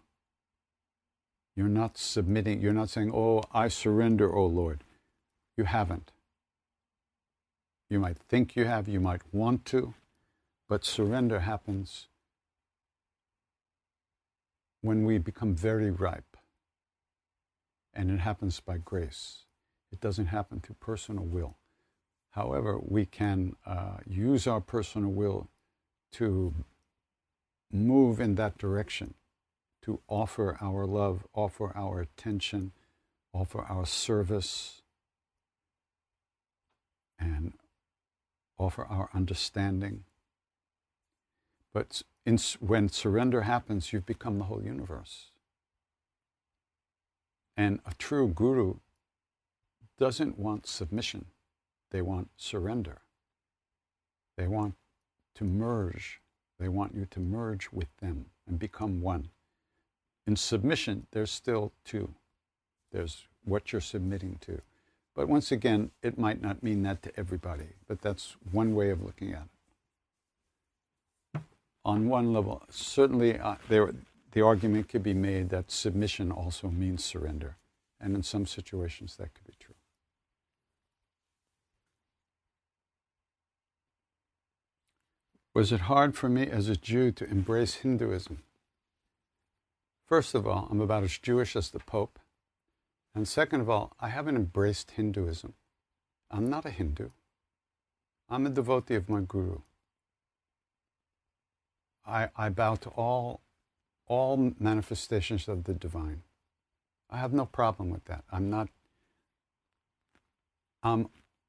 You're 1.55 1.69
not 1.69 1.99
submitting, 1.99 2.61
you're 2.61 2.73
not 2.73 2.91
saying, 2.91 3.13
Oh, 3.15 3.43
I 3.53 3.69
surrender, 3.69 4.35
O 4.35 4.47
Lord. 4.47 4.85
You 5.57 5.65
haven't. 5.65 6.13
You 7.91 8.01
might 8.01 8.19
think 8.19 8.57
you 8.57 8.65
have, 8.65 8.89
you 8.89 9.01
might 9.01 9.21
want 9.33 9.65
to, 9.67 9.95
but 10.73 10.87
surrender 10.87 11.41
happens 11.41 12.09
when 14.81 15.05
we 15.05 15.19
become 15.19 15.55
very 15.55 15.91
ripe. 15.91 16.35
And 17.93 18.11
it 18.11 18.21
happens 18.21 18.59
by 18.59 18.79
grace. 18.79 19.45
It 19.93 20.01
doesn't 20.01 20.29
happen 20.29 20.61
through 20.61 20.77
personal 20.81 21.25
will. 21.25 21.59
However, 22.31 22.79
we 22.81 23.05
can 23.05 23.55
uh, 23.67 23.99
use 24.07 24.47
our 24.47 24.63
personal 24.63 25.11
will 25.11 25.51
to 26.13 26.55
move 27.71 28.19
in 28.19 28.37
that 28.37 28.57
direction, 28.57 29.13
to 29.83 30.01
offer 30.09 30.57
our 30.63 30.87
love, 30.87 31.27
offer 31.35 31.77
our 31.77 32.01
attention, 32.01 32.73
offer 33.35 33.61
our 33.69 33.85
service, 33.85 34.81
and 37.19 37.53
offer 38.57 38.87
our 38.87 39.11
understanding. 39.13 40.05
But 41.73 42.03
in, 42.27 42.39
when 42.61 42.89
surrender 42.89 43.43
happens, 43.43 43.93
you've 43.93 44.07
become 44.07 44.39
the 44.39 44.45
whole 44.45 44.63
universe. 44.63 45.31
And 47.57 47.81
a 47.87 47.95
true 47.95 48.29
guru 48.29 48.77
doesn't 49.99 50.39
want 50.39 50.67
submission, 50.67 51.27
they 51.91 52.03
want 52.03 52.31
surrender. 52.37 53.03
They 54.37 54.47
want 54.47 54.75
to 55.35 55.45
merge. 55.45 56.21
They 56.59 56.69
want 56.69 56.95
you 56.95 57.07
to 57.07 57.21
merge 57.21 57.71
with 57.71 57.89
them 57.99 58.27
and 58.47 58.59
become 58.59 59.03
one. 59.03 59.29
In 60.27 60.37
submission, 60.37 61.07
there's 61.13 61.31
still 61.31 61.73
two. 61.85 62.15
There's 62.93 63.27
what 63.45 63.73
you're 63.73 63.81
submitting 63.81 64.39
to. 64.43 64.61
But 65.15 65.29
once 65.29 65.53
again, 65.53 65.91
it 66.03 66.19
might 66.19 66.41
not 66.41 66.63
mean 66.63 66.83
that 66.85 67.03
to 67.03 67.13
everybody, 67.19 67.69
but 67.87 68.01
that's 68.01 68.37
one 68.51 68.75
way 68.75 68.91
of 68.91 69.03
looking 69.03 69.33
at 69.33 69.43
it. 69.43 69.52
On 71.85 72.09
one 72.09 72.33
level, 72.33 72.63
certainly 72.71 73.39
uh, 73.39 73.57
there, 73.69 73.93
the 74.33 74.43
argument 74.43 74.89
could 74.89 75.03
be 75.03 75.15
made 75.15 75.51
that 75.51 75.71
submission 75.71 76.31
also 76.31 76.69
means 76.69 77.05
surrender. 77.05 77.57
And 78.01 78.15
in 78.15 78.23
some 78.23 78.47
situations, 78.47 79.17
that 79.17 79.35
could 79.35 79.47
be 79.47 79.55
true. 79.59 79.75
Was 85.55 85.71
it 85.71 85.83
hard 85.83 86.17
for 86.17 86.29
me 86.29 86.47
as 86.47 86.69
a 86.69 86.77
Jew 86.77 87.13
to 87.13 87.29
embrace 87.29 87.75
Hinduism? 87.75 88.43
First 90.07 90.35
of 90.35 90.47
all, 90.47 90.69
I'm 90.71 90.81
about 90.81 91.05
as 91.05 91.19
Jewish 91.19 91.57
as 91.57 91.71
the 91.71 91.79
Pope. 91.79 92.19
And 93.15 93.29
second 93.29 93.61
of 93.61 93.69
all, 93.69 93.93
I 94.01 94.09
haven't 94.09 94.37
embraced 94.37 94.93
Hinduism. 94.93 95.53
I'm 96.31 96.49
not 96.49 96.65
a 96.65 96.71
Hindu. 96.71 97.11
I'm 98.31 98.47
a 98.47 98.51
devotee 98.51 98.95
of 98.95 99.11
my 99.11 99.21
Guru. 99.21 99.59
I, 102.07 102.29
I 102.37 102.49
bow 102.49 102.77
to 102.77 102.89
all, 102.91 103.41
all 104.07 104.55
manifestations 104.59 105.49
of 105.49 105.65
the 105.65 105.75
divine. 105.75 106.23
I 107.11 107.19
have 107.19 107.33
no 107.33 107.47
problem 107.47 107.91
with 107.91 108.05
that. 108.07 108.25
I'm 108.31 108.51
not, 108.51 108.69
I'm, 110.83 111.09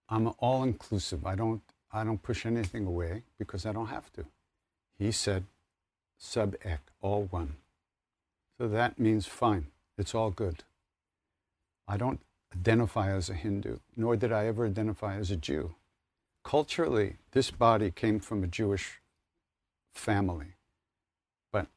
I'm 0.09 0.33
all 0.39 0.63
inclusive. 0.63 1.25
I 1.25 1.35
don't, 1.35 1.61
I 1.91 2.03
don't 2.03 2.21
push 2.21 2.45
anything 2.45 2.85
away 2.85 3.23
because 3.37 3.65
I 3.65 3.71
don't 3.71 3.87
have 3.87 4.11
to. 4.13 4.25
He 4.99 5.11
said, 5.11 5.45
sub 6.17 6.55
ek, 6.63 6.81
all 7.01 7.23
one. 7.31 7.55
So 8.57 8.67
that 8.67 8.99
means 8.99 9.25
fine, 9.25 9.67
it's 9.97 10.13
all 10.13 10.29
good. 10.29 10.63
I 11.87 11.97
don't 11.97 12.21
identify 12.53 13.11
as 13.11 13.29
a 13.29 13.33
Hindu, 13.33 13.79
nor 13.95 14.15
did 14.15 14.31
I 14.31 14.45
ever 14.47 14.67
identify 14.67 15.17
as 15.17 15.31
a 15.31 15.35
Jew. 15.35 15.75
Culturally, 16.43 17.17
this 17.31 17.51
body 17.51 17.89
came 17.89 18.19
from 18.19 18.43
a 18.43 18.47
Jewish 18.47 18.99
family. 19.93 20.55
But 21.51 21.67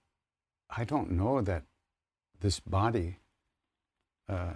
I 0.70 0.84
don't 0.84 1.12
know 1.12 1.40
that 1.40 1.62
this 2.40 2.60
body 2.60 3.18
uh, 4.28 4.54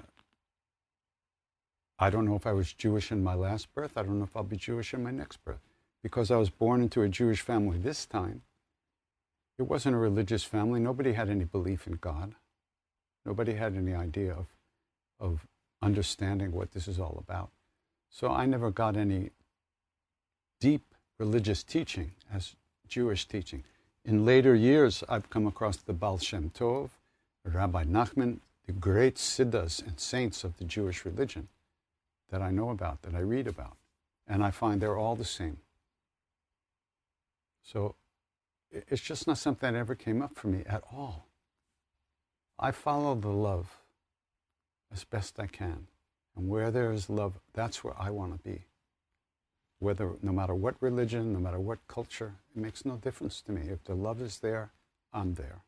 I 2.02 2.08
don't 2.08 2.24
know 2.24 2.34
if 2.34 2.46
I 2.46 2.52
was 2.52 2.72
Jewish 2.72 3.12
in 3.12 3.22
my 3.22 3.34
last 3.34 3.72
birth. 3.74 3.92
I 3.96 4.02
don't 4.02 4.18
know 4.18 4.24
if 4.24 4.34
I'll 4.34 4.42
be 4.42 4.56
Jewish 4.56 4.94
in 4.94 5.02
my 5.02 5.10
next 5.10 5.44
birth. 5.44 5.60
Because 6.02 6.30
I 6.30 6.36
was 6.36 6.48
born 6.48 6.80
into 6.80 7.02
a 7.02 7.10
Jewish 7.10 7.42
family 7.42 7.76
this 7.76 8.06
time, 8.06 8.40
it 9.58 9.64
wasn't 9.64 9.94
a 9.94 9.98
religious 9.98 10.42
family. 10.42 10.80
Nobody 10.80 11.12
had 11.12 11.28
any 11.28 11.44
belief 11.44 11.86
in 11.86 11.98
God. 12.00 12.34
Nobody 13.26 13.52
had 13.52 13.76
any 13.76 13.92
idea 13.92 14.32
of, 14.32 14.46
of 15.20 15.46
understanding 15.82 16.52
what 16.52 16.70
this 16.70 16.88
is 16.88 16.98
all 16.98 17.22
about. 17.22 17.50
So 18.08 18.30
I 18.30 18.46
never 18.46 18.70
got 18.70 18.96
any 18.96 19.30
deep 20.58 20.94
religious 21.18 21.62
teaching 21.62 22.12
as 22.32 22.56
Jewish 22.90 23.26
teaching. 23.26 23.64
In 24.04 24.26
later 24.26 24.54
years, 24.54 25.02
I've 25.08 25.30
come 25.30 25.46
across 25.46 25.76
the 25.76 25.92
Baal 25.92 26.18
Shem 26.18 26.50
Tov, 26.50 26.90
Rabbi 27.44 27.84
Nachman, 27.84 28.40
the 28.66 28.72
great 28.72 29.16
siddhas 29.16 29.80
and 29.80 29.98
saints 29.98 30.44
of 30.44 30.58
the 30.58 30.64
Jewish 30.64 31.04
religion 31.04 31.48
that 32.30 32.42
I 32.42 32.50
know 32.50 32.70
about, 32.70 33.02
that 33.02 33.14
I 33.14 33.20
read 33.20 33.46
about. 33.46 33.76
And 34.28 34.44
I 34.44 34.50
find 34.50 34.80
they're 34.80 34.98
all 34.98 35.16
the 35.16 35.24
same. 35.24 35.58
So 37.62 37.94
it's 38.70 39.02
just 39.02 39.26
not 39.26 39.38
something 39.38 39.72
that 39.72 39.78
ever 39.78 39.94
came 39.94 40.20
up 40.22 40.34
for 40.34 40.48
me 40.48 40.62
at 40.66 40.82
all. 40.92 41.26
I 42.58 42.72
follow 42.72 43.14
the 43.14 43.28
love 43.28 43.78
as 44.92 45.04
best 45.04 45.40
I 45.40 45.46
can. 45.46 45.86
And 46.36 46.48
where 46.48 46.70
there 46.70 46.92
is 46.92 47.08
love, 47.08 47.38
that's 47.54 47.82
where 47.82 47.94
I 47.98 48.10
want 48.10 48.32
to 48.32 48.48
be. 48.48 48.64
Whether, 49.80 50.12
no 50.22 50.30
matter 50.30 50.54
what 50.54 50.76
religion, 50.80 51.32
no 51.32 51.38
matter 51.38 51.58
what 51.58 51.78
culture, 51.88 52.34
it 52.54 52.60
makes 52.60 52.84
no 52.84 52.96
difference 52.96 53.40
to 53.42 53.52
me. 53.52 53.62
If 53.62 53.84
the 53.84 53.94
love 53.94 54.20
is 54.20 54.38
there, 54.38 54.72
I'm 55.12 55.34
there. 55.34 55.62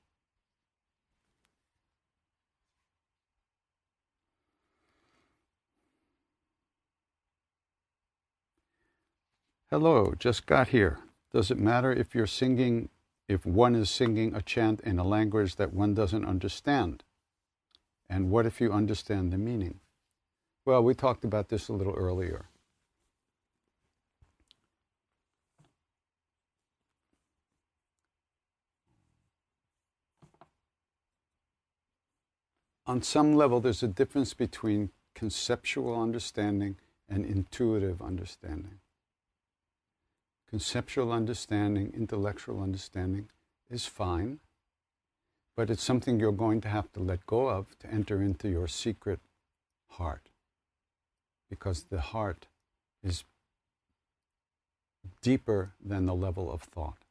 Hello, 9.70 10.12
just 10.18 10.44
got 10.44 10.68
here. 10.68 10.98
Does 11.32 11.50
it 11.50 11.58
matter 11.58 11.90
if 11.90 12.14
you're 12.14 12.26
singing, 12.26 12.90
if 13.26 13.46
one 13.46 13.74
is 13.74 13.88
singing 13.88 14.34
a 14.34 14.42
chant 14.42 14.82
in 14.82 14.98
a 14.98 15.04
language 15.04 15.56
that 15.56 15.72
one 15.72 15.94
doesn't 15.94 16.26
understand? 16.26 17.02
And 18.10 18.30
what 18.30 18.44
if 18.44 18.60
you 18.60 18.70
understand 18.70 19.32
the 19.32 19.38
meaning? 19.38 19.80
Well, 20.66 20.84
we 20.84 20.92
talked 20.94 21.24
about 21.24 21.48
this 21.48 21.68
a 21.68 21.72
little 21.72 21.94
earlier. 21.94 22.50
On 32.92 33.00
some 33.00 33.34
level, 33.34 33.58
there's 33.58 33.82
a 33.82 33.88
difference 33.88 34.34
between 34.34 34.90
conceptual 35.14 35.98
understanding 35.98 36.76
and 37.08 37.24
intuitive 37.24 38.02
understanding 38.02 38.80
conceptual 40.52 41.10
understanding, 41.10 41.90
intellectual 41.96 42.62
understanding 42.62 43.30
is 43.70 43.86
fine. 43.86 44.38
but 45.56 45.70
it's 45.70 45.82
something 45.82 46.20
you're 46.20 46.40
going 46.46 46.60
to 46.60 46.68
have 46.68 46.92
to 46.92 47.00
let 47.00 47.24
go 47.26 47.48
of 47.48 47.78
to 47.78 47.86
enter 47.90 48.20
into 48.22 48.48
your 48.48 48.68
secret 48.68 49.20
heart. 49.98 50.28
Because 51.48 51.84
the 51.84 52.00
heart 52.00 52.46
is 53.02 53.24
deeper 55.22 55.72
than 55.78 56.06
the 56.06 56.14
level 56.14 56.50
of 56.50 56.62
thought. 56.62 57.01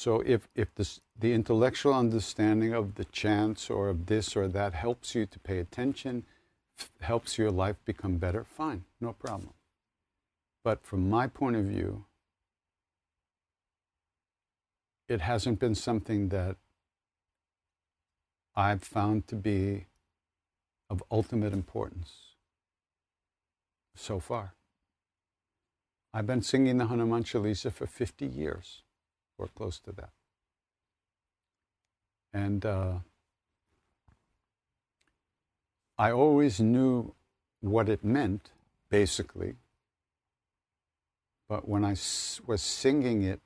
So 0.00 0.22
if, 0.24 0.48
if 0.54 0.74
this, 0.76 0.98
the 1.18 1.34
intellectual 1.34 1.92
understanding 1.92 2.72
of 2.72 2.94
the 2.94 3.04
chance 3.04 3.68
or 3.68 3.90
of 3.90 4.06
this 4.06 4.34
or 4.34 4.48
that 4.48 4.72
helps 4.72 5.14
you 5.14 5.26
to 5.26 5.38
pay 5.38 5.58
attention, 5.58 6.24
helps 7.02 7.36
your 7.36 7.50
life 7.50 7.76
become 7.84 8.16
better, 8.16 8.42
fine, 8.42 8.84
no 8.98 9.12
problem. 9.12 9.52
But 10.64 10.82
from 10.86 11.10
my 11.10 11.26
point 11.26 11.56
of 11.56 11.66
view, 11.66 12.06
it 15.06 15.20
hasn't 15.20 15.58
been 15.60 15.74
something 15.74 16.30
that 16.30 16.56
I've 18.56 18.82
found 18.82 19.28
to 19.28 19.36
be 19.36 19.84
of 20.88 21.04
ultimate 21.10 21.52
importance 21.52 22.12
so 23.94 24.18
far. 24.18 24.54
I've 26.14 26.26
been 26.26 26.40
singing 26.40 26.78
the 26.78 26.86
Hanuman 26.86 27.22
Chalisa 27.22 27.70
for 27.70 27.86
50 27.86 28.24
years, 28.24 28.82
or 29.40 29.48
close 29.48 29.78
to 29.80 29.92
that. 29.92 30.10
And 32.32 32.64
uh, 32.64 32.98
I 35.98 36.12
always 36.12 36.60
knew 36.60 37.14
what 37.60 37.88
it 37.88 38.04
meant, 38.04 38.50
basically. 38.90 39.54
But 41.48 41.68
when 41.68 41.84
I 41.84 41.96
was 42.46 42.62
singing 42.62 43.22
it, 43.22 43.40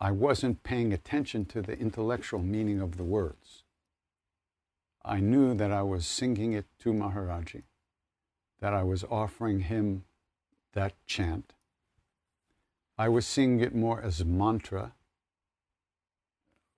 I 0.00 0.10
wasn't 0.10 0.62
paying 0.62 0.92
attention 0.92 1.44
to 1.46 1.62
the 1.62 1.78
intellectual 1.78 2.40
meaning 2.40 2.80
of 2.80 2.96
the 2.96 3.04
words. 3.04 3.62
I 5.04 5.20
knew 5.20 5.54
that 5.54 5.70
I 5.70 5.82
was 5.82 6.06
singing 6.06 6.52
it 6.52 6.64
to 6.80 6.92
Maharaji, 6.92 7.62
that 8.60 8.72
I 8.72 8.82
was 8.82 9.04
offering 9.04 9.60
him 9.60 10.04
that 10.72 10.94
chant. 11.06 11.52
I 12.98 13.08
was 13.08 13.26
seeing 13.26 13.60
it 13.60 13.74
more 13.74 14.00
as 14.00 14.24
mantra 14.24 14.92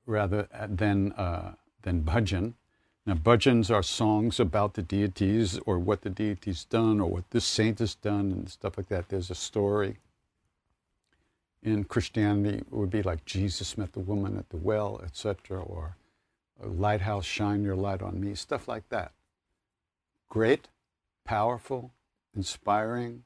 rather 0.07 0.49
than, 0.69 1.13
uh, 1.13 1.55
than 1.83 2.03
bhajan. 2.03 2.55
Now, 3.07 3.15
bhajans 3.15 3.71
are 3.71 3.83
songs 3.83 4.41
about 4.41 4.75
the 4.75 4.83
deities 4.83 5.59
or 5.67 5.79
what 5.79 6.03
the 6.03 6.11
deity's 6.11 6.65
done 6.65 7.01
or 7.01 7.11
what 7.11 7.31
this 7.31 7.45
saint 7.45 7.79
has 7.81 7.95
done 7.95 8.33
and 8.33 8.49
stuff 8.49 8.79
like 8.79 8.89
that. 8.89 9.09
There's 9.09 9.31
a 9.31 9.35
story. 9.35 9.99
In 11.63 11.85
Christianity, 11.85 12.59
it 12.59 12.73
would 12.73 12.91
be 12.91 13.03
like 13.03 13.25
Jesus 13.25 13.77
met 13.77 13.93
the 13.93 14.01
woman 14.01 14.39
at 14.39 14.49
the 14.51 14.57
well, 14.57 15.01
etc., 15.03 15.63
or 15.63 15.97
a 16.63 16.67
lighthouse, 16.67 17.25
shine 17.25 17.63
your 17.63 17.77
light 17.77 18.03
on 18.03 18.21
me, 18.21 18.35
stuff 18.35 18.69
like 18.69 18.89
that. 18.91 19.13
Great, 20.29 20.69
powerful, 21.25 21.91
inspiring, 22.35 23.25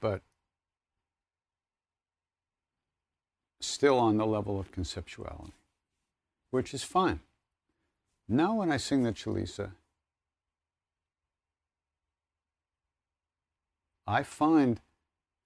but 0.00 0.22
still 3.78 3.96
on 3.96 4.16
the 4.16 4.26
level 4.26 4.58
of 4.58 4.72
conceptuality, 4.72 5.52
which 6.50 6.74
is 6.74 6.82
fine. 6.82 7.20
Now, 8.28 8.56
when 8.56 8.72
I 8.72 8.76
sing 8.76 9.04
the 9.04 9.12
Chalisa, 9.12 9.70
I 14.04 14.24
find 14.24 14.80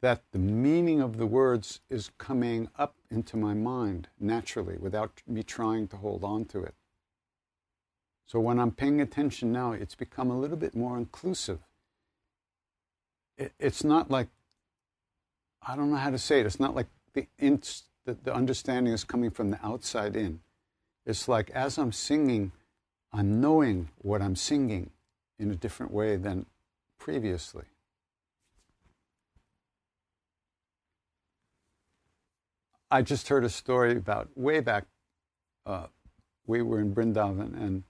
that 0.00 0.22
the 0.32 0.38
meaning 0.38 1.02
of 1.02 1.18
the 1.18 1.26
words 1.26 1.80
is 1.90 2.10
coming 2.16 2.70
up 2.78 2.94
into 3.10 3.36
my 3.36 3.52
mind 3.52 4.08
naturally 4.18 4.78
without 4.78 5.20
me 5.28 5.42
trying 5.42 5.86
to 5.88 5.98
hold 5.98 6.24
on 6.24 6.46
to 6.46 6.62
it. 6.62 6.74
So 8.24 8.40
when 8.40 8.58
I'm 8.58 8.72
paying 8.72 9.02
attention 9.02 9.52
now, 9.52 9.72
it's 9.72 9.94
become 9.94 10.30
a 10.30 10.40
little 10.40 10.56
bit 10.56 10.74
more 10.74 10.96
inclusive. 10.96 11.58
It, 13.36 13.52
it's 13.58 13.84
not 13.84 14.10
like, 14.10 14.28
I 15.62 15.76
don't 15.76 15.90
know 15.90 15.98
how 15.98 16.08
to 16.08 16.18
say 16.18 16.40
it, 16.40 16.46
it's 16.46 16.58
not 16.58 16.74
like 16.74 16.86
the, 17.12 17.26
inst, 17.38 17.84
the, 18.04 18.16
the 18.24 18.34
understanding 18.34 18.92
is 18.92 19.04
coming 19.04 19.30
from 19.30 19.50
the 19.50 19.64
outside 19.64 20.16
in. 20.16 20.40
It's 21.06 21.28
like 21.28 21.50
as 21.50 21.78
I'm 21.78 21.92
singing, 21.92 22.52
I'm 23.12 23.40
knowing 23.40 23.88
what 23.98 24.22
I'm 24.22 24.36
singing 24.36 24.90
in 25.38 25.50
a 25.50 25.56
different 25.56 25.92
way 25.92 26.16
than 26.16 26.46
previously. 26.98 27.64
I 32.90 33.02
just 33.02 33.28
heard 33.28 33.42
a 33.42 33.48
story 33.48 33.96
about 33.96 34.28
way 34.36 34.60
back. 34.60 34.84
Uh, 35.64 35.86
we 36.46 36.60
were 36.60 36.78
in 36.78 36.94
Brindavan, 36.94 37.54
and 37.56 37.84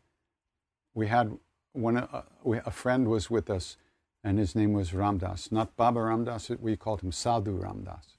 we 0.95 1.09
had 1.09 1.37
one. 1.73 1.97
Uh, 1.97 2.23
we, 2.45 2.59
a 2.59 2.71
friend 2.71 3.09
was 3.09 3.29
with 3.29 3.51
us, 3.51 3.77
and 4.23 4.39
his 4.39 4.55
name 4.55 4.73
was 4.73 4.93
Ramdas, 4.93 5.51
not 5.51 5.75
Baba 5.77 5.99
Ramdas. 5.99 6.57
We 6.61 6.77
called 6.77 7.01
him 7.01 7.11
Sadhu 7.11 7.59
Ramdas, 7.61 8.17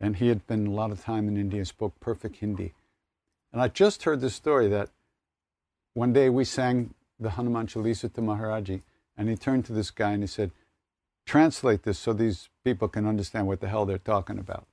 and 0.00 0.16
he 0.16 0.28
had 0.28 0.46
been 0.46 0.66
a 0.66 0.72
lot 0.72 0.90
of 0.90 1.02
time 1.02 1.28
in 1.28 1.36
India, 1.36 1.64
spoke 1.64 1.98
perfect 2.00 2.36
Hindi. 2.36 2.74
And 3.52 3.62
I 3.62 3.68
just 3.68 4.02
heard 4.02 4.20
the 4.20 4.30
story 4.30 4.68
that 4.68 4.90
one 5.94 6.12
day 6.12 6.28
we 6.28 6.44
sang 6.44 6.94
the 7.18 7.30
Hanuman 7.30 7.66
Chalisa 7.66 8.12
to 8.12 8.20
Maharaji, 8.20 8.82
and 9.16 9.28
he 9.28 9.36
turned 9.36 9.64
to 9.66 9.72
this 9.72 9.90
guy 9.90 10.12
and 10.12 10.22
he 10.22 10.26
said, 10.26 10.50
"Translate 11.24 11.84
this 11.84 11.98
so 11.98 12.12
these 12.12 12.50
people 12.64 12.88
can 12.88 13.06
understand 13.06 13.46
what 13.46 13.60
the 13.60 13.68
hell 13.68 13.86
they're 13.86 13.98
talking 13.98 14.38
about." 14.38 14.66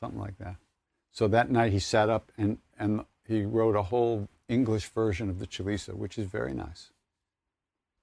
Something 0.00 0.20
like 0.20 0.38
that. 0.38 0.56
So 1.12 1.28
that 1.28 1.50
night 1.50 1.72
he 1.72 1.78
sat 1.78 2.08
up 2.08 2.32
and, 2.38 2.58
and 2.78 3.04
he 3.26 3.44
wrote 3.44 3.76
a 3.76 3.82
whole 3.82 4.28
English 4.48 4.86
version 4.86 5.28
of 5.28 5.38
the 5.38 5.46
Chalisa, 5.46 5.94
which 5.94 6.18
is 6.18 6.26
very 6.26 6.54
nice. 6.54 6.90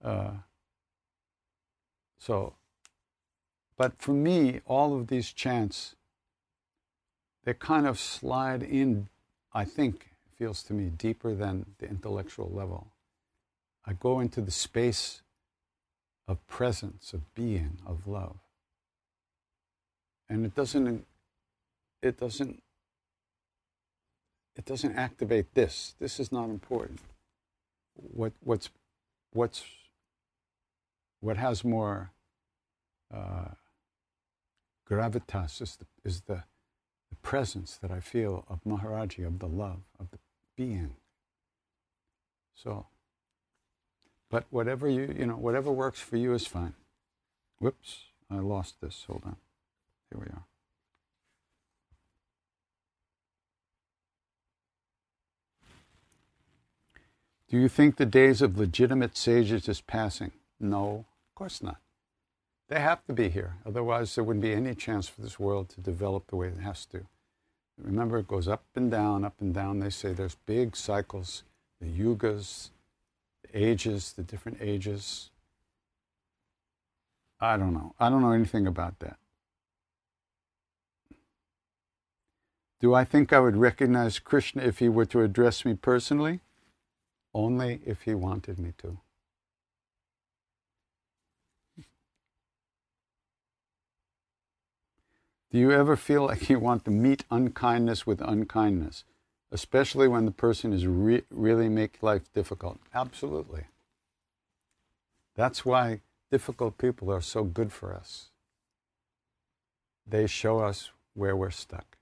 Uh, 0.03 0.31
so, 2.19 2.53
but 3.75 3.93
for 3.97 4.13
me, 4.13 4.61
all 4.65 4.95
of 4.95 5.07
these 5.07 5.33
chants, 5.33 5.95
they 7.47 7.53
kind 7.53 7.87
of 7.87 7.97
slide 7.97 8.61
in, 8.61 9.07
I 9.53 9.63
think, 9.63 10.09
feels 10.37 10.61
to 10.63 10.73
me, 10.73 10.89
deeper 10.89 11.33
than 11.33 11.65
the 11.77 11.87
intellectual 11.87 12.51
level. 12.53 12.87
I 13.85 13.93
go 13.93 14.19
into 14.19 14.41
the 14.41 14.51
space 14.51 15.21
of 16.27 16.45
presence, 16.45 17.13
of 17.13 17.33
being, 17.35 17.77
of 17.85 18.05
love. 18.05 18.35
And 20.27 20.45
it 20.45 20.55
doesn't, 20.55 21.07
it 22.01 22.19
doesn't 22.19 22.61
it 24.57 24.65
doesn't 24.65 24.97
activate 24.97 25.53
this. 25.53 25.95
This 25.99 26.19
is 26.19 26.33
not 26.33 26.49
important. 26.49 26.99
What, 27.93 28.33
what's, 28.43 28.69
what's, 29.31 29.63
what 31.21 31.37
has 31.37 31.63
more 31.63 32.11
uh, 33.09 33.51
gravitas 34.89 35.61
is, 35.61 35.77
the, 35.77 35.85
is 36.03 36.21
the 36.21 36.43
presence 37.27 37.77
that 37.81 37.91
I 37.91 37.99
feel 37.99 38.45
of 38.47 38.63
Maharaji, 38.63 39.27
of 39.27 39.39
the 39.39 39.49
love, 39.49 39.81
of 39.99 40.11
the 40.11 40.17
being. 40.55 40.95
So, 42.55 42.85
but 44.29 44.45
whatever 44.49 44.87
you, 44.87 45.13
you 45.19 45.25
know, 45.25 45.35
whatever 45.35 45.69
works 45.69 45.99
for 45.99 46.15
you 46.15 46.33
is 46.33 46.47
fine. 46.47 46.73
Whoops, 47.59 48.05
I 48.31 48.35
lost 48.35 48.79
this. 48.79 49.03
Hold 49.07 49.23
on. 49.25 49.35
Here 50.09 50.21
we 50.21 50.27
are. 50.27 50.45
Do 57.49 57.57
you 57.57 57.67
think 57.67 57.97
the 57.97 58.05
days 58.05 58.41
of 58.41 58.57
legitimate 58.57 59.17
sages 59.17 59.67
is 59.67 59.81
passing? 59.81 60.31
No, 60.61 61.07
of 61.29 61.35
course 61.35 61.61
not. 61.61 61.81
They 62.69 62.79
have 62.79 63.05
to 63.07 63.13
be 63.13 63.27
here. 63.27 63.55
Otherwise, 63.65 64.15
there 64.15 64.23
wouldn't 64.23 64.43
be 64.43 64.53
any 64.53 64.73
chance 64.75 65.09
for 65.09 65.19
this 65.19 65.37
world 65.37 65.67
to 65.71 65.81
develop 65.81 66.27
the 66.27 66.37
way 66.37 66.47
it 66.47 66.61
has 66.61 66.85
to. 66.85 67.05
Remember, 67.77 68.17
it 68.19 68.27
goes 68.27 68.47
up 68.47 68.63
and 68.75 68.89
down, 68.89 69.23
up 69.23 69.35
and 69.39 69.53
down. 69.53 69.79
They 69.79 69.89
say 69.89 70.11
there's 70.11 70.35
big 70.45 70.75
cycles, 70.75 71.43
the 71.79 71.87
yugas, 71.87 72.69
the 73.43 73.65
ages, 73.67 74.13
the 74.13 74.23
different 74.23 74.59
ages. 74.61 75.29
I 77.39 77.55
don't 77.57 77.73
know. 77.73 77.93
I 77.99 78.09
don't 78.09 78.21
know 78.21 78.31
anything 78.31 78.65
about 78.65 78.99
that. 78.99 79.17
Do 82.79 82.93
I 82.93 83.03
think 83.03 83.31
I 83.31 83.39
would 83.39 83.57
recognize 83.57 84.19
Krishna 84.19 84.63
if 84.63 84.79
he 84.79 84.89
were 84.89 85.05
to 85.05 85.21
address 85.21 85.65
me 85.65 85.75
personally? 85.75 86.41
only 87.37 87.81
if 87.85 88.01
he 88.01 88.15
wanted 88.15 88.57
me 88.57 88.73
to. 88.79 88.97
Do 95.49 95.57
you 95.57 95.71
ever 95.71 95.95
feel 95.95 96.25
like 96.25 96.49
you 96.49 96.59
want 96.59 96.83
to 96.85 96.91
meet 96.91 97.23
unkindness 97.31 98.05
with 98.05 98.21
unkindness, 98.21 99.05
especially 99.49 100.07
when 100.07 100.25
the 100.25 100.31
person 100.31 100.73
is 100.73 100.85
re- 100.85 101.23
really 101.29 101.69
make 101.69 102.03
life 102.03 102.31
difficult? 102.33 102.79
Absolutely. 102.93 103.65
That's 105.35 105.65
why 105.65 106.01
difficult 106.31 106.77
people 106.77 107.11
are 107.11 107.21
so 107.21 107.43
good 107.43 107.71
for 107.71 107.93
us. 107.93 108.31
They 110.05 110.27
show 110.27 110.59
us 110.59 110.91
where 111.13 111.35
we're 111.35 111.49
stuck. 111.49 111.97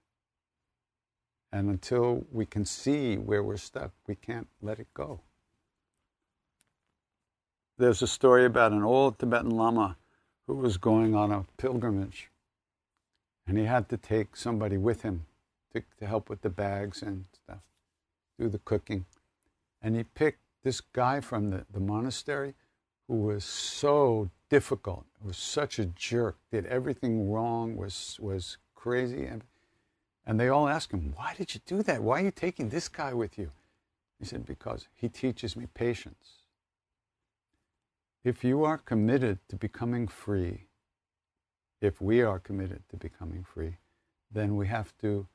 And 1.52 1.70
until 1.70 2.26
we 2.32 2.46
can 2.46 2.66
see 2.66 3.16
where 3.16 3.44
we're 3.44 3.58
stuck, 3.58 3.92
we 4.08 4.16
can't 4.16 4.48
let 4.62 4.80
it 4.80 4.88
go. 4.94 5.22
There's 7.78 8.02
a 8.02 8.08
story 8.08 8.46
about 8.46 8.72
an 8.72 8.84
old 8.84 9.20
Tibetan 9.20 9.52
Lama 9.52 9.98
who 10.48 10.56
was 10.56 10.78
going 10.78 11.14
on 11.14 11.32
a 11.32 11.46
pilgrimage. 11.58 12.30
And 13.48 13.58
he 13.58 13.66
had 13.66 13.90
to 13.90 13.98
take 13.98 14.36
somebody 14.36 14.78
with 14.78 15.04
him 15.04 15.26
to, 15.74 15.84
to 16.00 16.08
help 16.08 16.30
with 16.30 16.42
the 16.42 16.50
bags 16.50 17.02
and 17.02 17.26
stuff, 17.34 17.60
do 18.40 18.50
the 18.50 18.60
cooking. 18.60 19.06
And 19.82 19.96
he 19.96 20.04
picked 20.04 20.40
this 20.64 20.82
guy 20.82 21.20
from 21.20 21.52
the, 21.52 21.66
the 21.72 21.80
monastery 21.80 22.56
who 23.08 23.22
was 23.22 23.46
so 23.46 24.30
difficult, 24.50 25.06
who 25.22 25.28
was 25.28 25.38
such 25.38 25.78
a 25.78 25.86
jerk, 25.86 26.38
did 26.52 26.66
everything 26.66 27.30
wrong, 27.30 27.76
was, 27.76 28.18
was 28.20 28.58
crazy. 28.74 29.26
And, 29.26 29.44
and 30.26 30.40
they 30.40 30.50
all 30.50 30.68
asked 30.68 30.92
him, 30.92 31.14
Why 31.16 31.34
did 31.38 31.54
you 31.54 31.62
do 31.66 31.84
that? 31.84 32.02
Why 32.02 32.22
are 32.22 32.26
you 32.26 32.32
taking 32.32 32.70
this 32.70 32.88
guy 32.88 33.14
with 33.14 33.38
you? 33.38 33.52
He 34.20 34.26
said, 34.26 34.46
Because 34.46 34.88
he 34.96 35.08
teaches 35.08 35.56
me 35.56 35.68
patience. 35.74 36.40
If 38.24 38.44
you 38.44 38.64
are 38.64 38.80
committed 38.80 39.38
to 39.50 39.56
becoming 39.56 40.08
free, 40.08 40.66
if 41.86 42.02
we 42.02 42.22
are 42.22 42.40
committed 42.40 42.84
to 42.90 42.98
becoming 42.98 43.44
free, 43.44 43.78
then 44.32 44.56
we 44.56 44.68
have 44.68 44.94
to 45.02 45.28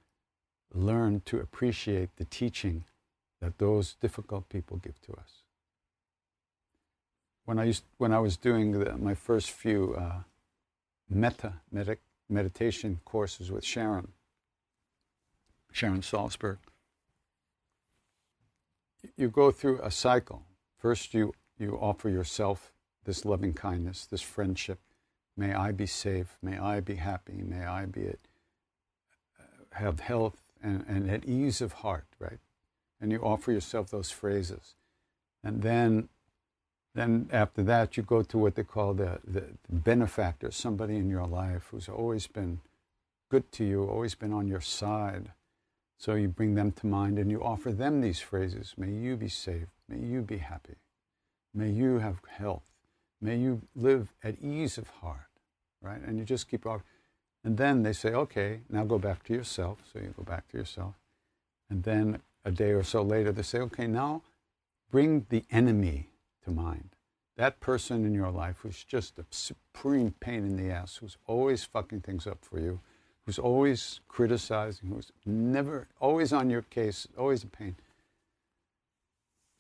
learn 0.73 1.23
to 1.25 1.39
appreciate 1.39 2.11
the 2.17 2.25
teaching 2.25 2.85
that 3.41 3.59
those 3.59 3.95
difficult 3.95 4.49
people 4.49 4.77
give 4.77 5.01
to 5.03 5.13
us. 5.13 5.45
When 7.45 7.59
I, 7.59 7.65
used, 7.65 7.85
when 7.99 8.13
I 8.13 8.19
was 8.19 8.37
doing 8.37 8.73
the, 8.73 8.97
my 8.99 9.15
first 9.15 9.51
few 9.51 9.95
uh, 9.95 10.23
metta 11.09 11.55
med- 11.73 11.99
meditation 12.29 13.01
courses 13.05 13.51
with 13.51 13.65
Sharon, 13.65 14.09
Sharon 15.73 16.03
Salzberg, 16.03 16.59
you 19.17 19.29
go 19.29 19.51
through 19.51 19.81
a 19.83 19.91
cycle. 19.91 20.43
First, 20.79 21.15
you, 21.15 21.33
you 21.59 21.79
offer 21.81 22.09
yourself 22.09 22.73
this 23.05 23.25
loving 23.25 23.55
kindness, 23.55 24.07
this 24.07 24.21
friendship. 24.21 24.79
May 25.37 25.55
I 25.55 25.73
be 25.73 25.87
safe. 25.87 26.37
May 26.43 26.59
I 26.59 26.81
be 26.81 26.97
happy. 26.97 27.43
May 27.43 27.64
I 27.64 27.87
be 27.87 28.07
at, 28.07 28.19
uh, 29.38 29.79
have 29.79 30.01
health 30.01 30.37
and, 30.62 30.85
and 30.88 31.11
at 31.11 31.25
ease 31.25 31.61
of 31.61 31.73
heart, 31.73 32.07
right? 32.19 32.38
And 33.01 33.11
you 33.11 33.21
offer 33.21 33.53
yourself 33.53 33.90
those 33.90 34.11
phrases. 34.11 34.75
And 35.43 35.62
then, 35.62 36.09
then 36.95 37.29
after 37.33 37.62
that, 37.62 37.97
you 37.97 38.03
go 38.03 38.23
to 38.23 38.38
what 38.38 38.55
they 38.57 38.64
call 38.64 38.95
the, 38.95 39.19
the 39.27 39.45
benefactor, 39.71 40.51
somebody 40.51 40.97
in 40.97 41.09
your 41.09 41.27
life 41.27 41.69
who's 41.71 41.88
always 41.88 42.27
been 42.27 42.61
good 43.31 43.51
to 43.53 43.64
you, 43.64 43.85
always 43.85 44.14
been 44.14 44.33
on 44.33 44.49
your 44.49 44.61
side. 44.61 45.33
So 45.99 46.14
you 46.14 46.29
bring 46.29 46.55
them 46.55 46.73
to 46.73 46.87
mind 46.87 47.19
and 47.19 47.31
you 47.31 47.43
offer 47.43 47.73
them 47.73 48.01
these 48.01 48.21
phrases 48.21 48.75
May 48.77 48.90
you 48.90 49.16
be 49.16 49.29
safe. 49.29 49.69
May 49.88 49.99
you 49.99 50.23
be 50.23 50.38
happy. 50.38 50.77
May 51.55 51.71
you 51.71 51.99
have 51.99 52.21
health. 52.29 52.70
May 53.21 53.37
you 53.37 53.63
live 53.75 54.13
at 54.25 54.41
ease 54.43 54.79
of 54.79 54.89
heart, 54.89 55.29
right? 55.83 56.01
And 56.01 56.19
you 56.19 56.25
just 56.25 56.49
keep 56.49 56.67
offering. 56.67 56.85
And 57.45 57.57
then 57.57 57.83
they 57.83 57.93
say, 57.93 58.11
okay, 58.13 58.61
now 58.69 58.85
go 58.85 58.99
back 58.99 59.25
to 59.25 59.35
yourself. 59.35 59.79
So 59.93 59.99
you 59.99 60.15
go 60.17 60.23
back 60.23 60.49
to 60.49 60.59
yourself. 60.59 60.95
And 61.69 61.83
then 61.83 62.21
a 62.45 62.51
day 62.51 62.71
or 62.71 62.83
so 62.83 63.03
later, 63.03 63.33
they 63.33 63.43
say, 63.43 63.59
okay, 63.59 63.87
now 63.87 64.23
bring 64.91 65.27
the 65.29 65.45
enemy 65.51 66.09
to 66.45 66.51
mind. 66.51 66.91
That 67.37 67.61
person 67.61 68.05
in 68.05 68.13
your 68.13 68.31
life 68.31 68.57
who's 68.61 68.85
just 68.85 69.19
a 69.19 69.25
supreme 69.31 70.15
pain 70.21 70.45
in 70.45 70.57
the 70.57 70.71
ass, 70.71 70.97
who's 70.97 71.17
always 71.27 71.65
fucking 71.65 72.01
things 72.01 72.27
up 72.27 72.39
for 72.43 72.59
you, 72.59 72.81
who's 73.25 73.39
always 73.39 74.01
criticizing, 74.09 74.91
who's 74.91 75.13
never, 75.25 75.89
always 76.01 76.33
on 76.33 76.51
your 76.51 76.63
case, 76.63 77.07
always 77.17 77.45
a 77.45 77.47
pain. 77.47 77.77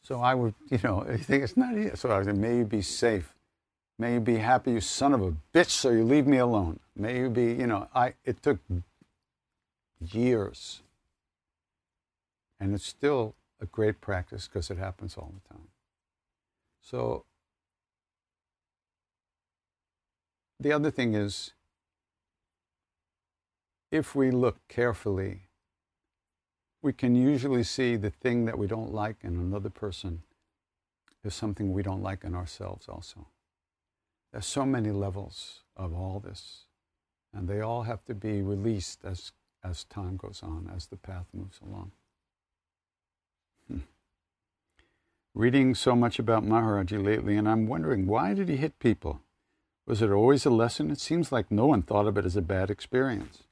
So 0.02 0.20
I 0.20 0.34
would, 0.34 0.54
you 0.68 0.78
know, 0.82 1.06
I 1.08 1.16
think 1.16 1.44
it's 1.44 1.56
not 1.56 1.76
easy. 1.76 1.92
So 1.94 2.10
I 2.10 2.22
may 2.24 2.58
you 2.58 2.64
be 2.64 2.82
safe. 2.82 3.32
May 4.00 4.14
you 4.14 4.20
be 4.20 4.38
happy, 4.38 4.72
you 4.72 4.80
son 4.80 5.12
of 5.12 5.20
a 5.20 5.34
bitch, 5.52 5.68
so 5.68 5.90
you 5.90 6.04
leave 6.04 6.26
me 6.26 6.38
alone. 6.38 6.80
May 6.96 7.18
you 7.18 7.28
be, 7.28 7.52
you 7.52 7.66
know, 7.66 7.86
I, 7.94 8.14
it 8.24 8.42
took 8.42 8.58
years. 10.00 10.80
And 12.58 12.74
it's 12.74 12.86
still 12.86 13.34
a 13.60 13.66
great 13.66 14.00
practice 14.00 14.48
because 14.48 14.70
it 14.70 14.78
happens 14.78 15.18
all 15.18 15.34
the 15.34 15.54
time. 15.54 15.68
So 16.80 17.26
the 20.58 20.72
other 20.72 20.90
thing 20.90 21.12
is, 21.12 21.52
if 23.92 24.14
we 24.14 24.30
look 24.30 24.66
carefully, 24.66 25.42
we 26.80 26.94
can 26.94 27.14
usually 27.14 27.64
see 27.64 27.96
the 27.96 28.08
thing 28.08 28.46
that 28.46 28.56
we 28.56 28.66
don't 28.66 28.94
like 28.94 29.18
in 29.22 29.34
another 29.34 29.68
person 29.68 30.22
is 31.22 31.34
something 31.34 31.74
we 31.74 31.82
don't 31.82 32.02
like 32.02 32.24
in 32.24 32.34
ourselves 32.34 32.88
also. 32.88 33.26
There's 34.32 34.46
so 34.46 34.64
many 34.64 34.90
levels 34.90 35.60
of 35.76 35.92
all 35.92 36.20
this, 36.20 36.64
and 37.34 37.48
they 37.48 37.60
all 37.60 37.82
have 37.82 38.04
to 38.04 38.14
be 38.14 38.42
released 38.42 39.04
as, 39.04 39.32
as 39.64 39.84
time 39.84 40.16
goes 40.16 40.40
on, 40.42 40.70
as 40.74 40.86
the 40.86 40.96
path 40.96 41.26
moves 41.32 41.58
along. 41.64 41.92
Hmm. 43.68 43.78
Reading 45.34 45.74
so 45.74 45.96
much 45.96 46.18
about 46.18 46.44
Maharaji 46.44 47.02
lately, 47.04 47.36
and 47.36 47.48
I'm 47.48 47.66
wondering 47.66 48.06
why 48.06 48.34
did 48.34 48.48
he 48.48 48.56
hit 48.56 48.78
people? 48.78 49.20
Was 49.86 50.02
it 50.02 50.10
always 50.10 50.46
a 50.46 50.50
lesson? 50.50 50.90
It 50.90 51.00
seems 51.00 51.32
like 51.32 51.50
no 51.50 51.66
one 51.66 51.82
thought 51.82 52.06
of 52.06 52.16
it 52.16 52.24
as 52.24 52.36
a 52.36 52.42
bad 52.42 52.70
experience. 52.70 53.44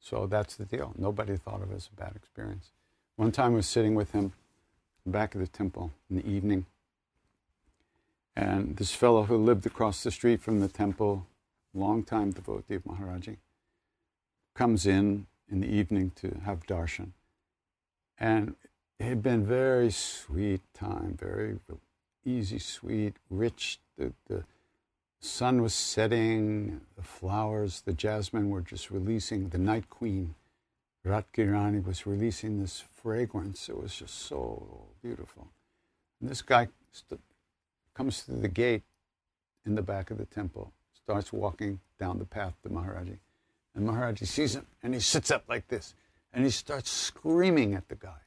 So 0.00 0.26
that's 0.26 0.56
the 0.56 0.64
deal. 0.64 0.92
Nobody 0.96 1.36
thought 1.36 1.62
of 1.62 1.70
it 1.70 1.76
as 1.76 1.88
a 1.92 2.00
bad 2.00 2.16
experience. 2.16 2.70
One 3.16 3.30
time 3.30 3.52
I 3.52 3.56
was 3.56 3.66
sitting 3.66 3.94
with 3.94 4.12
him 4.12 4.32
back 5.06 5.34
of 5.34 5.40
the 5.40 5.46
temple 5.46 5.92
in 6.08 6.16
the 6.16 6.26
evening, 6.26 6.66
and 8.40 8.78
this 8.78 8.94
fellow 8.94 9.24
who 9.24 9.36
lived 9.36 9.66
across 9.66 10.02
the 10.02 10.10
street 10.10 10.40
from 10.40 10.60
the 10.60 10.68
temple, 10.68 11.26
long-time 11.74 12.30
devotee 12.30 12.76
of 12.76 12.84
Maharaji, 12.84 13.36
comes 14.54 14.86
in 14.86 15.26
in 15.50 15.60
the 15.60 15.68
evening 15.68 16.12
to 16.16 16.40
have 16.46 16.66
darshan. 16.66 17.10
And 18.18 18.54
it 18.98 19.04
had 19.04 19.22
been 19.22 19.44
very 19.44 19.90
sweet 19.90 20.62
time, 20.72 21.18
very 21.20 21.58
easy, 22.24 22.58
sweet, 22.58 23.16
rich. 23.28 23.78
The, 23.98 24.14
the 24.26 24.44
sun 25.20 25.60
was 25.60 25.74
setting, 25.74 26.80
the 26.96 27.02
flowers, 27.02 27.82
the 27.82 27.92
jasmine 27.92 28.48
were 28.48 28.62
just 28.62 28.90
releasing, 28.90 29.50
the 29.50 29.58
night 29.58 29.90
queen, 29.90 30.34
Ratkirani, 31.06 31.84
was 31.84 32.06
releasing 32.06 32.58
this 32.58 32.82
fragrance. 33.02 33.68
It 33.68 33.76
was 33.76 33.94
just 33.94 34.14
so 34.14 34.86
beautiful. 35.02 35.48
And 36.22 36.30
this 36.30 36.40
guy 36.40 36.68
st- 36.90 37.20
comes 37.94 38.22
through 38.22 38.40
the 38.40 38.48
gate 38.48 38.82
in 39.66 39.74
the 39.74 39.82
back 39.82 40.10
of 40.10 40.18
the 40.18 40.26
temple, 40.26 40.72
starts 40.92 41.32
walking 41.32 41.80
down 41.98 42.18
the 42.18 42.24
path 42.24 42.54
to 42.62 42.68
Maharaji. 42.68 43.18
And 43.74 43.88
Maharaji 43.88 44.26
sees 44.26 44.54
him 44.54 44.66
and 44.82 44.94
he 44.94 45.00
sits 45.00 45.30
up 45.30 45.44
like 45.48 45.68
this 45.68 45.94
and 46.32 46.44
he 46.44 46.50
starts 46.50 46.90
screaming 46.90 47.74
at 47.74 47.88
the 47.88 47.94
guy. 47.94 48.18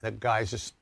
The 0.00 0.10
guy 0.12 0.44
just, 0.44 0.74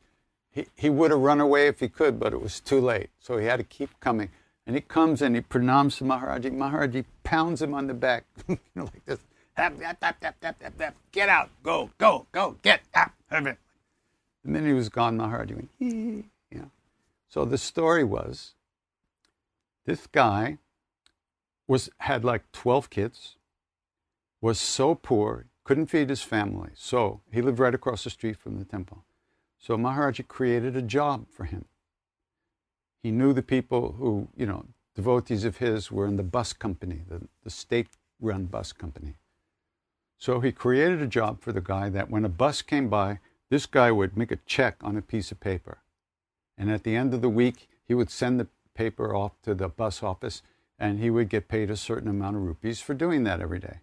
he, 0.50 0.66
he 0.76 0.90
would 0.90 1.10
have 1.10 1.20
run 1.20 1.40
away 1.40 1.66
if 1.66 1.80
he 1.80 1.88
could, 1.88 2.20
but 2.20 2.32
it 2.32 2.40
was 2.40 2.60
too 2.60 2.80
late. 2.80 3.10
So 3.18 3.36
he 3.36 3.46
had 3.46 3.56
to 3.56 3.64
keep 3.64 3.98
coming. 4.00 4.30
And 4.66 4.76
he 4.76 4.82
comes 4.82 5.22
and 5.22 5.34
he 5.34 5.40
pranams 5.40 6.00
Maharaji. 6.02 6.52
Maharaji 6.52 7.04
pounds 7.24 7.62
him 7.62 7.74
on 7.74 7.86
the 7.86 7.94
back, 7.94 8.24
like 8.76 9.04
this. 9.06 9.18
Get 11.10 11.28
out, 11.28 11.50
go, 11.62 11.90
go, 11.98 12.26
go, 12.30 12.56
get 12.62 12.80
out. 12.94 13.10
And 14.48 14.56
then 14.56 14.64
he 14.64 14.72
was 14.72 14.88
gone. 14.88 15.18
Maharaji 15.18 15.54
went, 15.56 15.68
you 15.78 16.24
know. 16.58 16.70
So 17.28 17.44
the 17.44 17.58
story 17.58 18.02
was, 18.02 18.54
this 19.84 20.06
guy 20.06 20.56
was 21.66 21.90
had 21.98 22.24
like 22.24 22.50
12 22.52 22.88
kids, 22.88 23.36
was 24.40 24.58
so 24.58 24.94
poor, 24.94 25.44
couldn't 25.64 25.88
feed 25.88 26.08
his 26.08 26.22
family. 26.22 26.70
So 26.74 27.20
he 27.30 27.42
lived 27.42 27.58
right 27.58 27.74
across 27.74 28.04
the 28.04 28.08
street 28.08 28.38
from 28.38 28.58
the 28.58 28.64
temple. 28.64 29.04
So 29.58 29.76
Maharaji 29.76 30.26
created 30.26 30.76
a 30.76 30.82
job 30.82 31.26
for 31.30 31.44
him. 31.44 31.66
He 33.02 33.10
knew 33.10 33.34
the 33.34 33.42
people 33.42 33.96
who, 33.98 34.28
you 34.34 34.46
know, 34.46 34.64
devotees 34.94 35.44
of 35.44 35.58
his 35.58 35.92
were 35.92 36.06
in 36.06 36.16
the 36.16 36.22
bus 36.22 36.54
company, 36.54 37.02
the, 37.06 37.28
the 37.44 37.50
state 37.50 37.88
run 38.18 38.46
bus 38.46 38.72
company. 38.72 39.16
So 40.16 40.40
he 40.40 40.52
created 40.52 41.02
a 41.02 41.06
job 41.06 41.42
for 41.42 41.52
the 41.52 41.60
guy 41.60 41.90
that 41.90 42.08
when 42.08 42.24
a 42.24 42.30
bus 42.30 42.62
came 42.62 42.88
by, 42.88 43.18
this 43.50 43.66
guy 43.66 43.90
would 43.90 44.16
make 44.16 44.32
a 44.32 44.36
check 44.46 44.76
on 44.82 44.96
a 44.96 45.02
piece 45.02 45.32
of 45.32 45.40
paper. 45.40 45.78
And 46.56 46.70
at 46.70 46.84
the 46.84 46.96
end 46.96 47.14
of 47.14 47.22
the 47.22 47.28
week, 47.28 47.68
he 47.86 47.94
would 47.94 48.10
send 48.10 48.38
the 48.38 48.48
paper 48.74 49.14
off 49.14 49.40
to 49.42 49.54
the 49.54 49.68
bus 49.68 50.02
office 50.02 50.42
and 50.78 51.00
he 51.00 51.10
would 51.10 51.28
get 51.28 51.48
paid 51.48 51.70
a 51.70 51.76
certain 51.76 52.08
amount 52.08 52.36
of 52.36 52.42
rupees 52.42 52.80
for 52.80 52.94
doing 52.94 53.24
that 53.24 53.40
every 53.40 53.58
day 53.58 53.78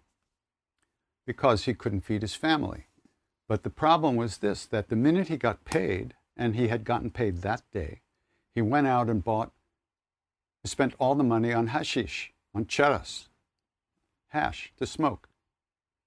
because 1.26 1.64
he 1.64 1.74
couldn't 1.74 2.02
feed 2.02 2.22
his 2.22 2.34
family. 2.34 2.86
But 3.48 3.64
the 3.64 3.70
problem 3.70 4.16
was 4.16 4.38
this 4.38 4.64
that 4.66 4.88
the 4.88 4.96
minute 4.96 5.28
he 5.28 5.36
got 5.36 5.64
paid, 5.64 6.14
and 6.36 6.54
he 6.54 6.68
had 6.68 6.84
gotten 6.84 7.10
paid 7.10 7.38
that 7.38 7.62
day, 7.72 8.00
he 8.54 8.62
went 8.62 8.86
out 8.86 9.08
and 9.08 9.24
bought, 9.24 9.52
he 10.62 10.68
spent 10.68 10.94
all 10.98 11.14
the 11.14 11.24
money 11.24 11.52
on 11.52 11.68
hashish, 11.68 12.32
on 12.54 12.64
charas. 12.64 13.28
hash 14.28 14.72
to 14.78 14.86
smoke. 14.86 15.28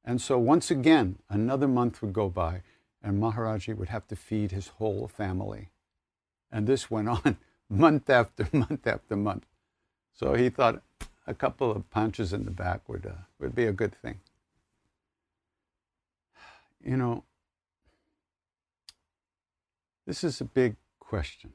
And 0.03 0.21
so 0.21 0.37
once 0.37 0.71
again, 0.71 1.19
another 1.29 1.67
month 1.67 2.01
would 2.01 2.13
go 2.13 2.29
by, 2.29 2.61
and 3.01 3.21
Maharaji 3.21 3.75
would 3.75 3.89
have 3.89 4.07
to 4.07 4.15
feed 4.15 4.51
his 4.51 4.67
whole 4.67 5.07
family. 5.07 5.69
And 6.51 6.67
this 6.67 6.91
went 6.91 7.09
on 7.09 7.37
month 7.69 8.09
after 8.09 8.47
month 8.53 8.85
after 8.85 9.15
month. 9.15 9.45
So 10.13 10.33
he 10.33 10.49
thought 10.49 10.81
a 11.25 11.33
couple 11.33 11.71
of 11.71 11.89
punches 11.89 12.33
in 12.33 12.45
the 12.45 12.51
back 12.51 12.87
would, 12.89 13.05
uh, 13.05 13.23
would 13.39 13.55
be 13.55 13.65
a 13.65 13.71
good 13.71 13.95
thing. 13.95 14.19
You 16.83 16.97
know, 16.97 17.23
this 20.05 20.23
is 20.23 20.41
a 20.41 20.45
big 20.45 20.75
question. 20.99 21.53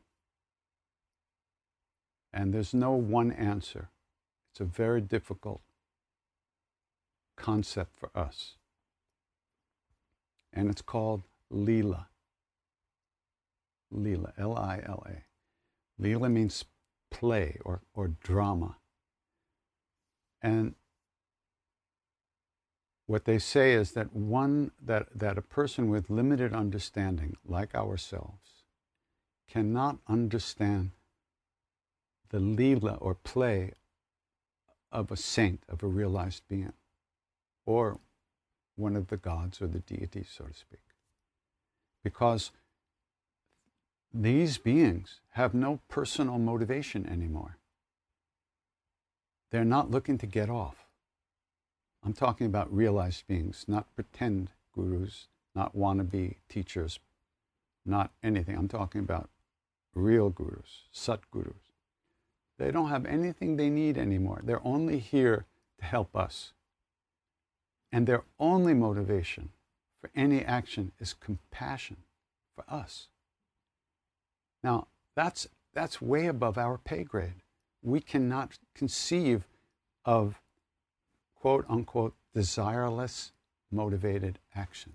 And 2.33 2.53
there's 2.53 2.75
no 2.75 2.93
one 2.93 3.33
answer. 3.33 3.91
It's 4.51 4.61
a 4.61 4.65
very 4.65 5.01
difficult 5.01 5.61
concept 7.37 7.99
for 7.99 8.11
us. 8.15 8.55
And 10.53 10.71
it's 10.71 10.83
called 10.83 11.23
Leela. 11.53 12.07
Leela, 13.93 14.33
L 14.39 14.57
I 14.57 14.83
L 14.85 15.07
A. 15.07 16.03
Leela 16.03 16.31
means 16.31 16.65
play 17.11 17.59
or, 17.65 17.83
or 17.95 18.09
drama. 18.09 18.77
And 20.43 20.75
what 23.07 23.25
they 23.25 23.39
say 23.39 23.73
is 23.73 23.93
that 23.93 24.15
one 24.15 24.73
that, 24.83 25.07
that 25.15 25.39
a 25.39 25.43
person 25.43 25.91
with 25.91 26.11
limited 26.11 26.53
understanding, 26.53 27.37
like 27.45 27.75
ourselves, 27.75 28.65
cannot 29.49 29.99
understand 30.09 30.91
the 32.31 32.39
leela 32.39 32.99
or 33.01 33.15
play 33.15 33.73
of 34.91 35.11
a 35.11 35.17
saint, 35.17 35.63
of 35.69 35.83
a 35.83 35.87
realized 35.87 36.43
being, 36.49 36.73
or 37.67 38.01
one 38.77 38.97
of 38.97 39.09
the 39.09 39.17
gods 39.17 39.61
or 39.61 39.67
the 39.67 39.81
deities, 39.81 40.31
so 40.37 40.45
to 40.45 40.55
speak. 40.55 40.81
Because 42.05 42.53
these 44.13 44.59
beings 44.59 45.21
have 45.31 45.55
no 45.55 45.81
personal 45.89 46.39
motivation 46.39 47.05
anymore. 47.05 47.59
They're 49.51 49.65
not 49.65 49.91
looking 49.91 50.19
to 50.19 50.27
get 50.27 50.49
off. 50.49 50.87
I'm 52.05 52.13
talking 52.13 52.47
about 52.47 52.73
realized 52.73 53.27
beings, 53.27 53.65
not 53.67 53.93
pretend 53.97 54.51
gurus, 54.73 55.27
not 55.55 55.77
wannabe 55.77 56.37
teachers, 56.49 57.01
not 57.85 58.13
anything. 58.23 58.57
I'm 58.57 58.69
talking 58.69 59.01
about 59.01 59.31
real 59.95 60.29
gurus, 60.29 60.83
sat 60.93 61.29
gurus. 61.31 61.73
They 62.59 62.71
don't 62.71 62.91
have 62.91 63.07
anything 63.07 63.57
they 63.57 63.71
need 63.71 63.97
anymore. 63.97 64.43
They're 64.45 64.67
only 64.67 64.99
here 64.99 65.47
to 65.79 65.85
help 65.85 66.15
us. 66.15 66.53
And 67.91 68.07
their 68.07 68.25
only 68.39 68.75
motivation 68.75 69.51
for 70.05 70.11
any 70.15 70.45
action 70.45 70.93
is 71.01 71.15
compassion 71.15 71.97
for 72.55 72.63
us. 72.69 73.09
Now, 74.63 74.87
that's, 75.15 75.49
that's 75.73 76.03
way 76.03 76.27
above 76.27 76.59
our 76.59 76.77
pay 76.77 77.05
grade. 77.05 77.41
We 77.83 78.01
cannot 78.01 78.59
conceive 78.75 79.45
of 80.05 80.43
quote 81.41 81.65
unquote 81.71 82.13
desireless 82.37 83.31
motivated 83.73 84.39
action 84.55 84.93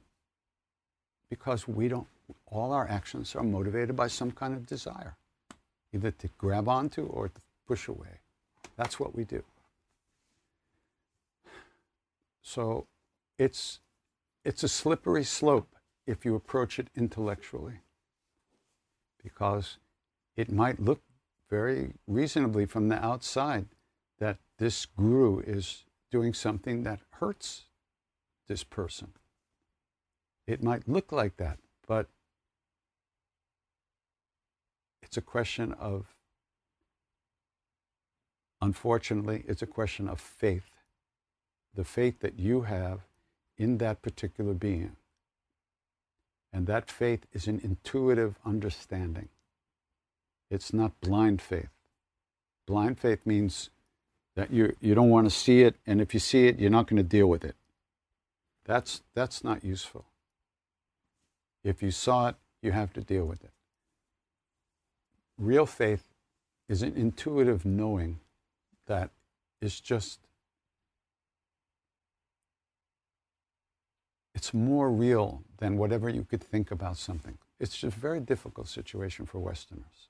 because 1.28 1.68
we 1.68 1.88
don't, 1.88 2.06
all 2.46 2.72
our 2.72 2.88
actions 2.88 3.36
are 3.36 3.42
motivated 3.42 3.96
by 3.96 4.10
some 4.10 4.30
kind 4.30 4.54
of 4.54 4.68
desire, 4.68 5.16
either 5.92 6.12
to 6.12 6.30
grab 6.38 6.70
onto 6.70 7.08
or 7.08 7.30
to 7.30 7.42
push 7.68 7.88
away. 7.88 8.20
That's 8.78 9.00
what 9.00 9.16
we 9.16 9.24
do. 9.24 9.42
So 12.44 12.86
it's, 13.40 13.80
it's 14.44 14.64
a 14.64 14.70
slippery 14.70 15.24
slope 15.24 15.76
if 16.08 16.26
you 16.26 16.36
approach 16.36 16.80
it 16.80 16.88
intellectually 16.96 17.82
because 19.22 19.78
it 20.36 20.52
might 20.52 20.80
look 20.80 21.02
very 21.50 21.94
reasonably 22.08 22.66
from 22.66 22.88
the 22.88 23.04
outside 23.04 23.68
that 24.20 24.38
this 24.58 24.86
guru 24.86 25.40
is 25.40 25.86
doing 26.12 26.34
something 26.34 26.84
that 26.84 27.00
hurts 27.14 27.66
this 28.48 28.64
person. 28.64 29.14
It 30.48 30.64
might 30.64 30.88
look 30.88 31.12
like 31.12 31.38
that, 31.38 31.60
but 31.88 32.08
it's 35.02 35.18
a 35.18 35.22
question 35.22 35.74
of, 35.74 36.16
unfortunately, 38.62 39.44
it's 39.48 39.62
a 39.62 39.68
question 39.68 40.08
of 40.08 40.20
faith. 40.20 40.72
The 41.76 41.84
faith 41.84 42.20
that 42.22 42.40
you 42.40 42.62
have 42.62 43.02
in 43.60 43.78
that 43.78 44.02
particular 44.02 44.54
being. 44.54 44.96
And 46.52 46.66
that 46.66 46.90
faith 46.90 47.28
is 47.32 47.46
an 47.46 47.60
intuitive 47.64 48.40
understanding. 48.44 49.30
It's 50.50 50.74
not 50.74 51.00
blind 51.02 51.42
faith. 51.42 51.70
Blind 52.66 52.98
faith 52.98 53.20
means 53.26 53.70
that 54.36 54.52
you, 54.52 54.76
you 54.80 54.96
don't 54.96 55.10
want 55.10 55.30
to 55.30 55.36
see 55.36 55.62
it, 55.62 55.76
and 55.86 56.02
if 56.02 56.14
you 56.14 56.20
see 56.20 56.48
it, 56.48 56.60
you're 56.60 56.72
not 56.72 56.88
going 56.88 56.98
to 56.98 57.08
deal 57.08 57.28
with 57.28 57.44
it. 57.44 57.56
That's, 58.66 59.02
that's 59.14 59.44
not 59.44 59.64
useful. 59.64 60.06
If 61.64 61.84
you 61.84 61.92
saw 61.92 62.30
it, 62.30 62.36
you 62.62 62.72
have 62.72 62.94
to 62.94 63.02
deal 63.02 63.26
with 63.26 63.44
it. 63.44 63.52
Real 65.38 65.66
faith 65.66 66.06
is 66.68 66.82
an 66.82 66.94
intuitive 66.96 67.66
knowing 67.66 68.20
that 68.88 69.10
is 69.62 69.80
just, 69.80 70.20
it's 74.40 74.54
more 74.54 74.90
real 74.90 75.44
than 75.58 75.76
whatever 75.76 76.08
you 76.08 76.24
could 76.24 76.42
think 76.42 76.72
about 76.72 76.96
something. 76.96 77.38
It's 77.60 77.78
just 77.78 77.98
a 77.98 78.00
very 78.00 78.22
difficult 78.22 78.70
situation 78.70 79.26
for 79.26 79.38
Westerners. 79.38 80.08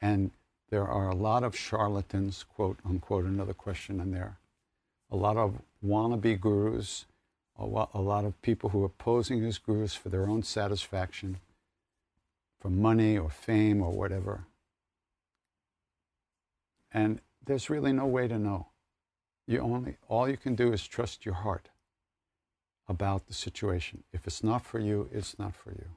And 0.00 0.30
there 0.70 0.86
are 0.86 1.08
a 1.08 1.16
lot 1.16 1.42
of 1.42 1.56
charlatans, 1.56 2.44
quote 2.54 2.78
unquote, 2.88 3.24
another 3.24 3.52
question 3.52 3.98
in 3.98 4.12
there, 4.12 4.36
a 5.10 5.16
lot 5.16 5.36
of 5.36 5.60
wannabe 5.84 6.40
gurus, 6.40 7.06
a 7.58 7.66
lot, 7.66 7.90
a 7.92 8.00
lot 8.00 8.24
of 8.24 8.40
people 8.40 8.70
who 8.70 8.84
are 8.84 8.88
posing 8.88 9.44
as 9.44 9.58
gurus 9.58 9.96
for 9.96 10.10
their 10.10 10.28
own 10.28 10.44
satisfaction, 10.44 11.38
for 12.60 12.70
money 12.70 13.18
or 13.18 13.30
fame 13.30 13.82
or 13.82 13.90
whatever. 13.90 14.44
And 16.92 17.20
there's 17.44 17.68
really 17.68 17.92
no 17.92 18.06
way 18.06 18.28
to 18.28 18.38
know. 18.38 18.68
You 19.48 19.58
only, 19.58 19.96
all 20.08 20.28
you 20.28 20.36
can 20.36 20.54
do 20.54 20.72
is 20.72 20.86
trust 20.86 21.26
your 21.26 21.34
heart 21.34 21.68
about 22.88 23.26
the 23.26 23.34
situation. 23.34 24.04
If 24.12 24.26
it's 24.26 24.42
not 24.42 24.64
for 24.64 24.78
you, 24.78 25.08
it's 25.12 25.38
not 25.38 25.54
for 25.54 25.70
you. 25.70 25.90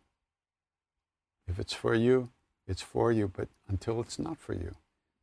If 1.47 1.60
it's 1.60 1.73
for 1.73 1.95
you, 1.95 2.30
it's 2.67 2.82
for 2.82 3.12
you, 3.12 3.28
but 3.28 3.47
until 3.67 4.02
it's 4.02 4.19
not 4.19 4.38
for 4.38 4.54
you, 4.54 4.76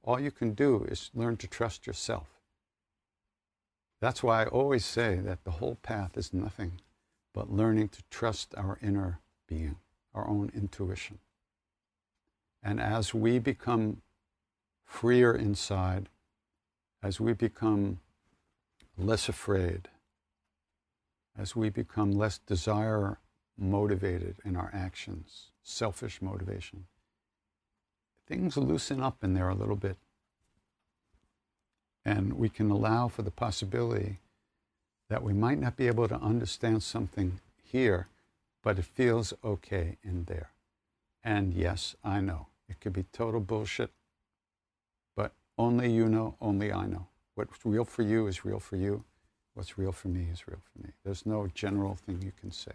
all 0.03 0.21
you 0.21 0.31
can 0.31 0.55
do 0.55 0.85
is 0.85 1.11
learn 1.15 1.37
to 1.39 1.47
trust 1.47 1.87
yourself. 1.87 2.29
That's 4.01 4.23
why 4.23 4.43
I 4.43 4.47
always 4.47 4.85
say 4.85 5.17
that 5.17 5.45
the 5.45 5.53
whole 5.53 5.77
path 5.83 6.17
is 6.17 6.35
nothing 6.35 6.81
but 7.33 7.51
learning 7.51 7.89
to 7.89 8.03
trust 8.11 8.55
our 8.57 8.79
inner 8.83 9.21
being, 9.49 9.77
our 10.15 10.27
own 10.29 10.51
intuition. 10.55 11.19
And 12.63 12.81
as 12.81 13.13
we 13.13 13.39
become 13.39 14.03
freer 14.85 15.35
inside, 15.35 16.09
as 17.03 17.21
we 17.21 17.33
become 17.33 18.01
less 18.97 19.29
afraid, 19.29 19.89
as 21.37 21.57
we 21.57 21.69
become 21.69 22.13
less 22.13 22.39
desire 22.39 23.19
motivated 23.57 24.37
in 24.45 24.57
our 24.57 24.71
actions, 24.73 25.51
selfish 25.63 26.21
motivation, 26.23 26.87
things 28.27 28.57
loosen 28.57 29.01
up 29.01 29.23
in 29.23 29.35
there 29.35 29.49
a 29.49 29.55
little 29.55 29.77
bit. 29.77 29.97
And 32.05 32.35
we 32.35 32.49
can 32.49 32.71
allow 32.71 33.09
for 33.09 33.23
the 33.23 33.31
possibility 33.31 34.21
that 35.09 35.23
we 35.23 35.33
might 35.33 35.59
not 35.59 35.77
be 35.77 35.87
able 35.87 36.09
to 36.09 36.17
understand 36.17 36.83
something 36.83 37.41
here, 37.63 38.09
but 38.63 38.79
it 38.79 38.85
feels 38.85 39.33
okay 39.43 39.97
in 40.03 40.25
there. 40.25 40.51
And 41.23 41.55
yes, 41.55 41.97
I 42.05 42.21
know. 42.21 42.49
It 42.69 42.81
could 42.81 42.93
be 42.93 43.05
total 43.13 43.41
bullshit, 43.41 43.91
but 45.17 45.33
only 45.59 45.93
you 45.93 46.09
know, 46.09 46.37
only 46.41 46.73
I 46.73 46.87
know. 46.87 47.09
What's 47.35 47.65
real 47.65 47.85
for 47.85 48.03
you 48.03 48.27
is 48.27 48.45
real 48.45 48.61
for 48.61 48.77
you. 48.77 49.05
What's 49.55 49.79
real 49.79 49.93
for 49.93 50.09
me 50.09 50.27
is 50.33 50.47
real 50.49 50.59
for 50.59 50.83
me. 50.87 50.93
There's 51.05 51.25
no 51.25 51.47
general 51.55 51.95
thing 51.95 52.21
you 52.23 52.33
can 52.39 52.51
say. 52.51 52.73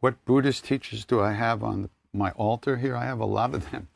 What 0.00 0.24
Buddhist 0.24 0.64
teachers 0.64 1.04
do 1.04 1.20
I 1.20 1.32
have 1.32 1.62
on 1.62 1.90
my 2.12 2.30
altar 2.32 2.78
here? 2.78 2.96
I 2.96 3.04
have 3.04 3.20
a 3.20 3.26
lot 3.26 3.54
of 3.54 3.70
them. 3.70 3.88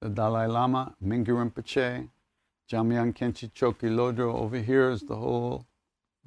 The 0.00 0.08
Dalai 0.08 0.46
Lama, 0.46 0.94
Mingyur 1.04 1.50
Rinpoche, 1.50 2.08
Jamyang 2.70 3.14
Khyentse 3.14 3.50
Chokyi 3.52 3.90
Lodro. 3.90 4.34
Over 4.34 4.58
here 4.58 4.90
is 4.90 5.02
the 5.02 5.16
whole 5.16 5.66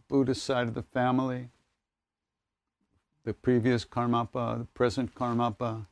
Buddhist 0.08 0.44
side 0.44 0.68
of 0.68 0.76
the 0.76 0.84
family. 0.84 1.50
The 3.26 3.34
previous 3.34 3.84
Karmapa, 3.84 4.60
the 4.60 4.66
present 4.74 5.14
Karmapa, 5.16 5.88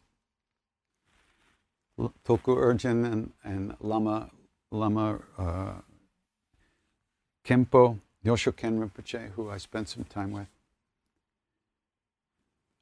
Tulku 2.00 2.56
Urgyen 2.56 3.12
and, 3.12 3.32
and 3.44 3.76
Lama, 3.80 4.30
Lama 4.72 5.20
uh, 5.38 5.74
Kempo, 7.46 8.00
Yoshoken 8.24 8.80
Rinpoche, 8.80 9.32
who 9.32 9.50
I 9.50 9.58
spent 9.58 9.90
some 9.90 10.04
time 10.06 10.32
with. 10.32 10.48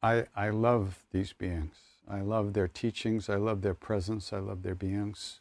I, 0.04 0.26
I 0.36 0.50
love 0.50 1.00
these 1.12 1.34
beings. 1.34 1.76
I 2.10 2.22
love 2.22 2.54
their 2.54 2.68
teachings. 2.68 3.30
I 3.30 3.36
love 3.36 3.62
their 3.62 3.74
presence. 3.74 4.34
I 4.34 4.40
love 4.40 4.64
their 4.64 4.76
beings. 4.76 5.40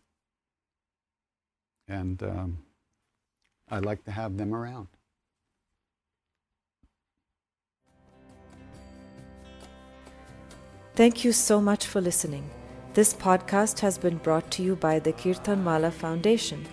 And 1.88 2.22
um, 2.22 2.58
I 3.68 3.78
like 3.78 4.04
to 4.04 4.12
have 4.12 4.36
them 4.36 4.54
around. 4.54 4.88
Thank 10.96 11.24
you 11.24 11.32
so 11.32 11.60
much 11.60 11.86
for 11.86 12.00
listening. 12.00 12.50
This 12.94 13.14
podcast 13.14 13.78
has 13.78 13.96
been 13.96 14.16
brought 14.18 14.50
to 14.52 14.62
you 14.62 14.74
by 14.74 14.98
the 14.98 15.12
Kirtanwallah 15.12 15.92
Foundation. 15.92 16.66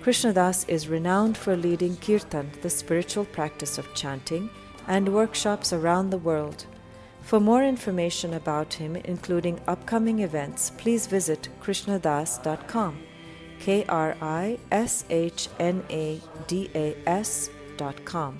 Krishna 0.00 0.32
Das 0.32 0.62
is 0.68 0.88
renowned 0.88 1.36
for 1.36 1.56
leading 1.56 1.96
Kirtan, 1.96 2.52
the 2.62 2.70
spiritual 2.70 3.24
practice 3.24 3.76
of 3.76 3.92
chanting, 3.92 4.48
and 4.86 5.12
workshops 5.12 5.72
around 5.72 6.10
the 6.10 6.18
world. 6.18 6.66
For 7.22 7.40
more 7.40 7.64
information 7.64 8.34
about 8.34 8.74
him, 8.74 8.94
including 8.96 9.60
upcoming 9.66 10.20
events, 10.20 10.70
please 10.76 11.08
visit 11.08 11.48
krishnadas.com. 11.60 13.02
K 13.58 13.84
R 13.88 14.16
I 14.20 14.60
S 14.70 15.04
H 15.10 15.48
N 15.58 15.82
A 15.90 16.20
D 16.46 16.70
A 16.74 16.94
S.com. 17.06 18.38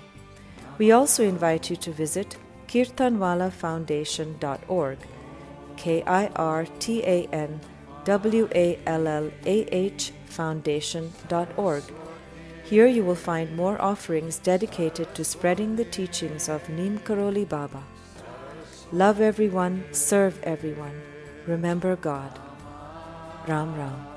We 0.77 0.93
also 0.93 1.23
invite 1.23 1.69
you 1.69 1.75
to 1.75 1.91
visit 1.91 2.37
kirtanwallahfoundation.org. 2.67 4.97
K 5.77 6.03
I 6.03 6.27
R 6.35 6.65
T 6.79 7.03
A 7.03 7.27
N 7.31 7.59
W 8.05 8.49
A 8.53 8.79
L 8.85 9.07
L 9.07 9.31
A 9.45 9.75
H 9.75 10.11
Foundation.org. 10.25 11.83
Here 12.63 12.87
you 12.87 13.03
will 13.03 13.15
find 13.15 13.55
more 13.55 13.79
offerings 13.81 14.39
dedicated 14.39 15.13
to 15.13 15.23
spreading 15.23 15.75
the 15.75 15.85
teachings 15.85 16.49
of 16.49 16.67
Neem 16.67 16.99
Karoli 16.99 17.47
Baba. 17.47 17.83
Love 18.91 19.21
everyone, 19.21 19.83
serve 19.91 20.41
everyone, 20.43 21.01
remember 21.45 21.95
God. 21.95 22.39
Ram 23.47 23.75
Ram. 23.75 24.14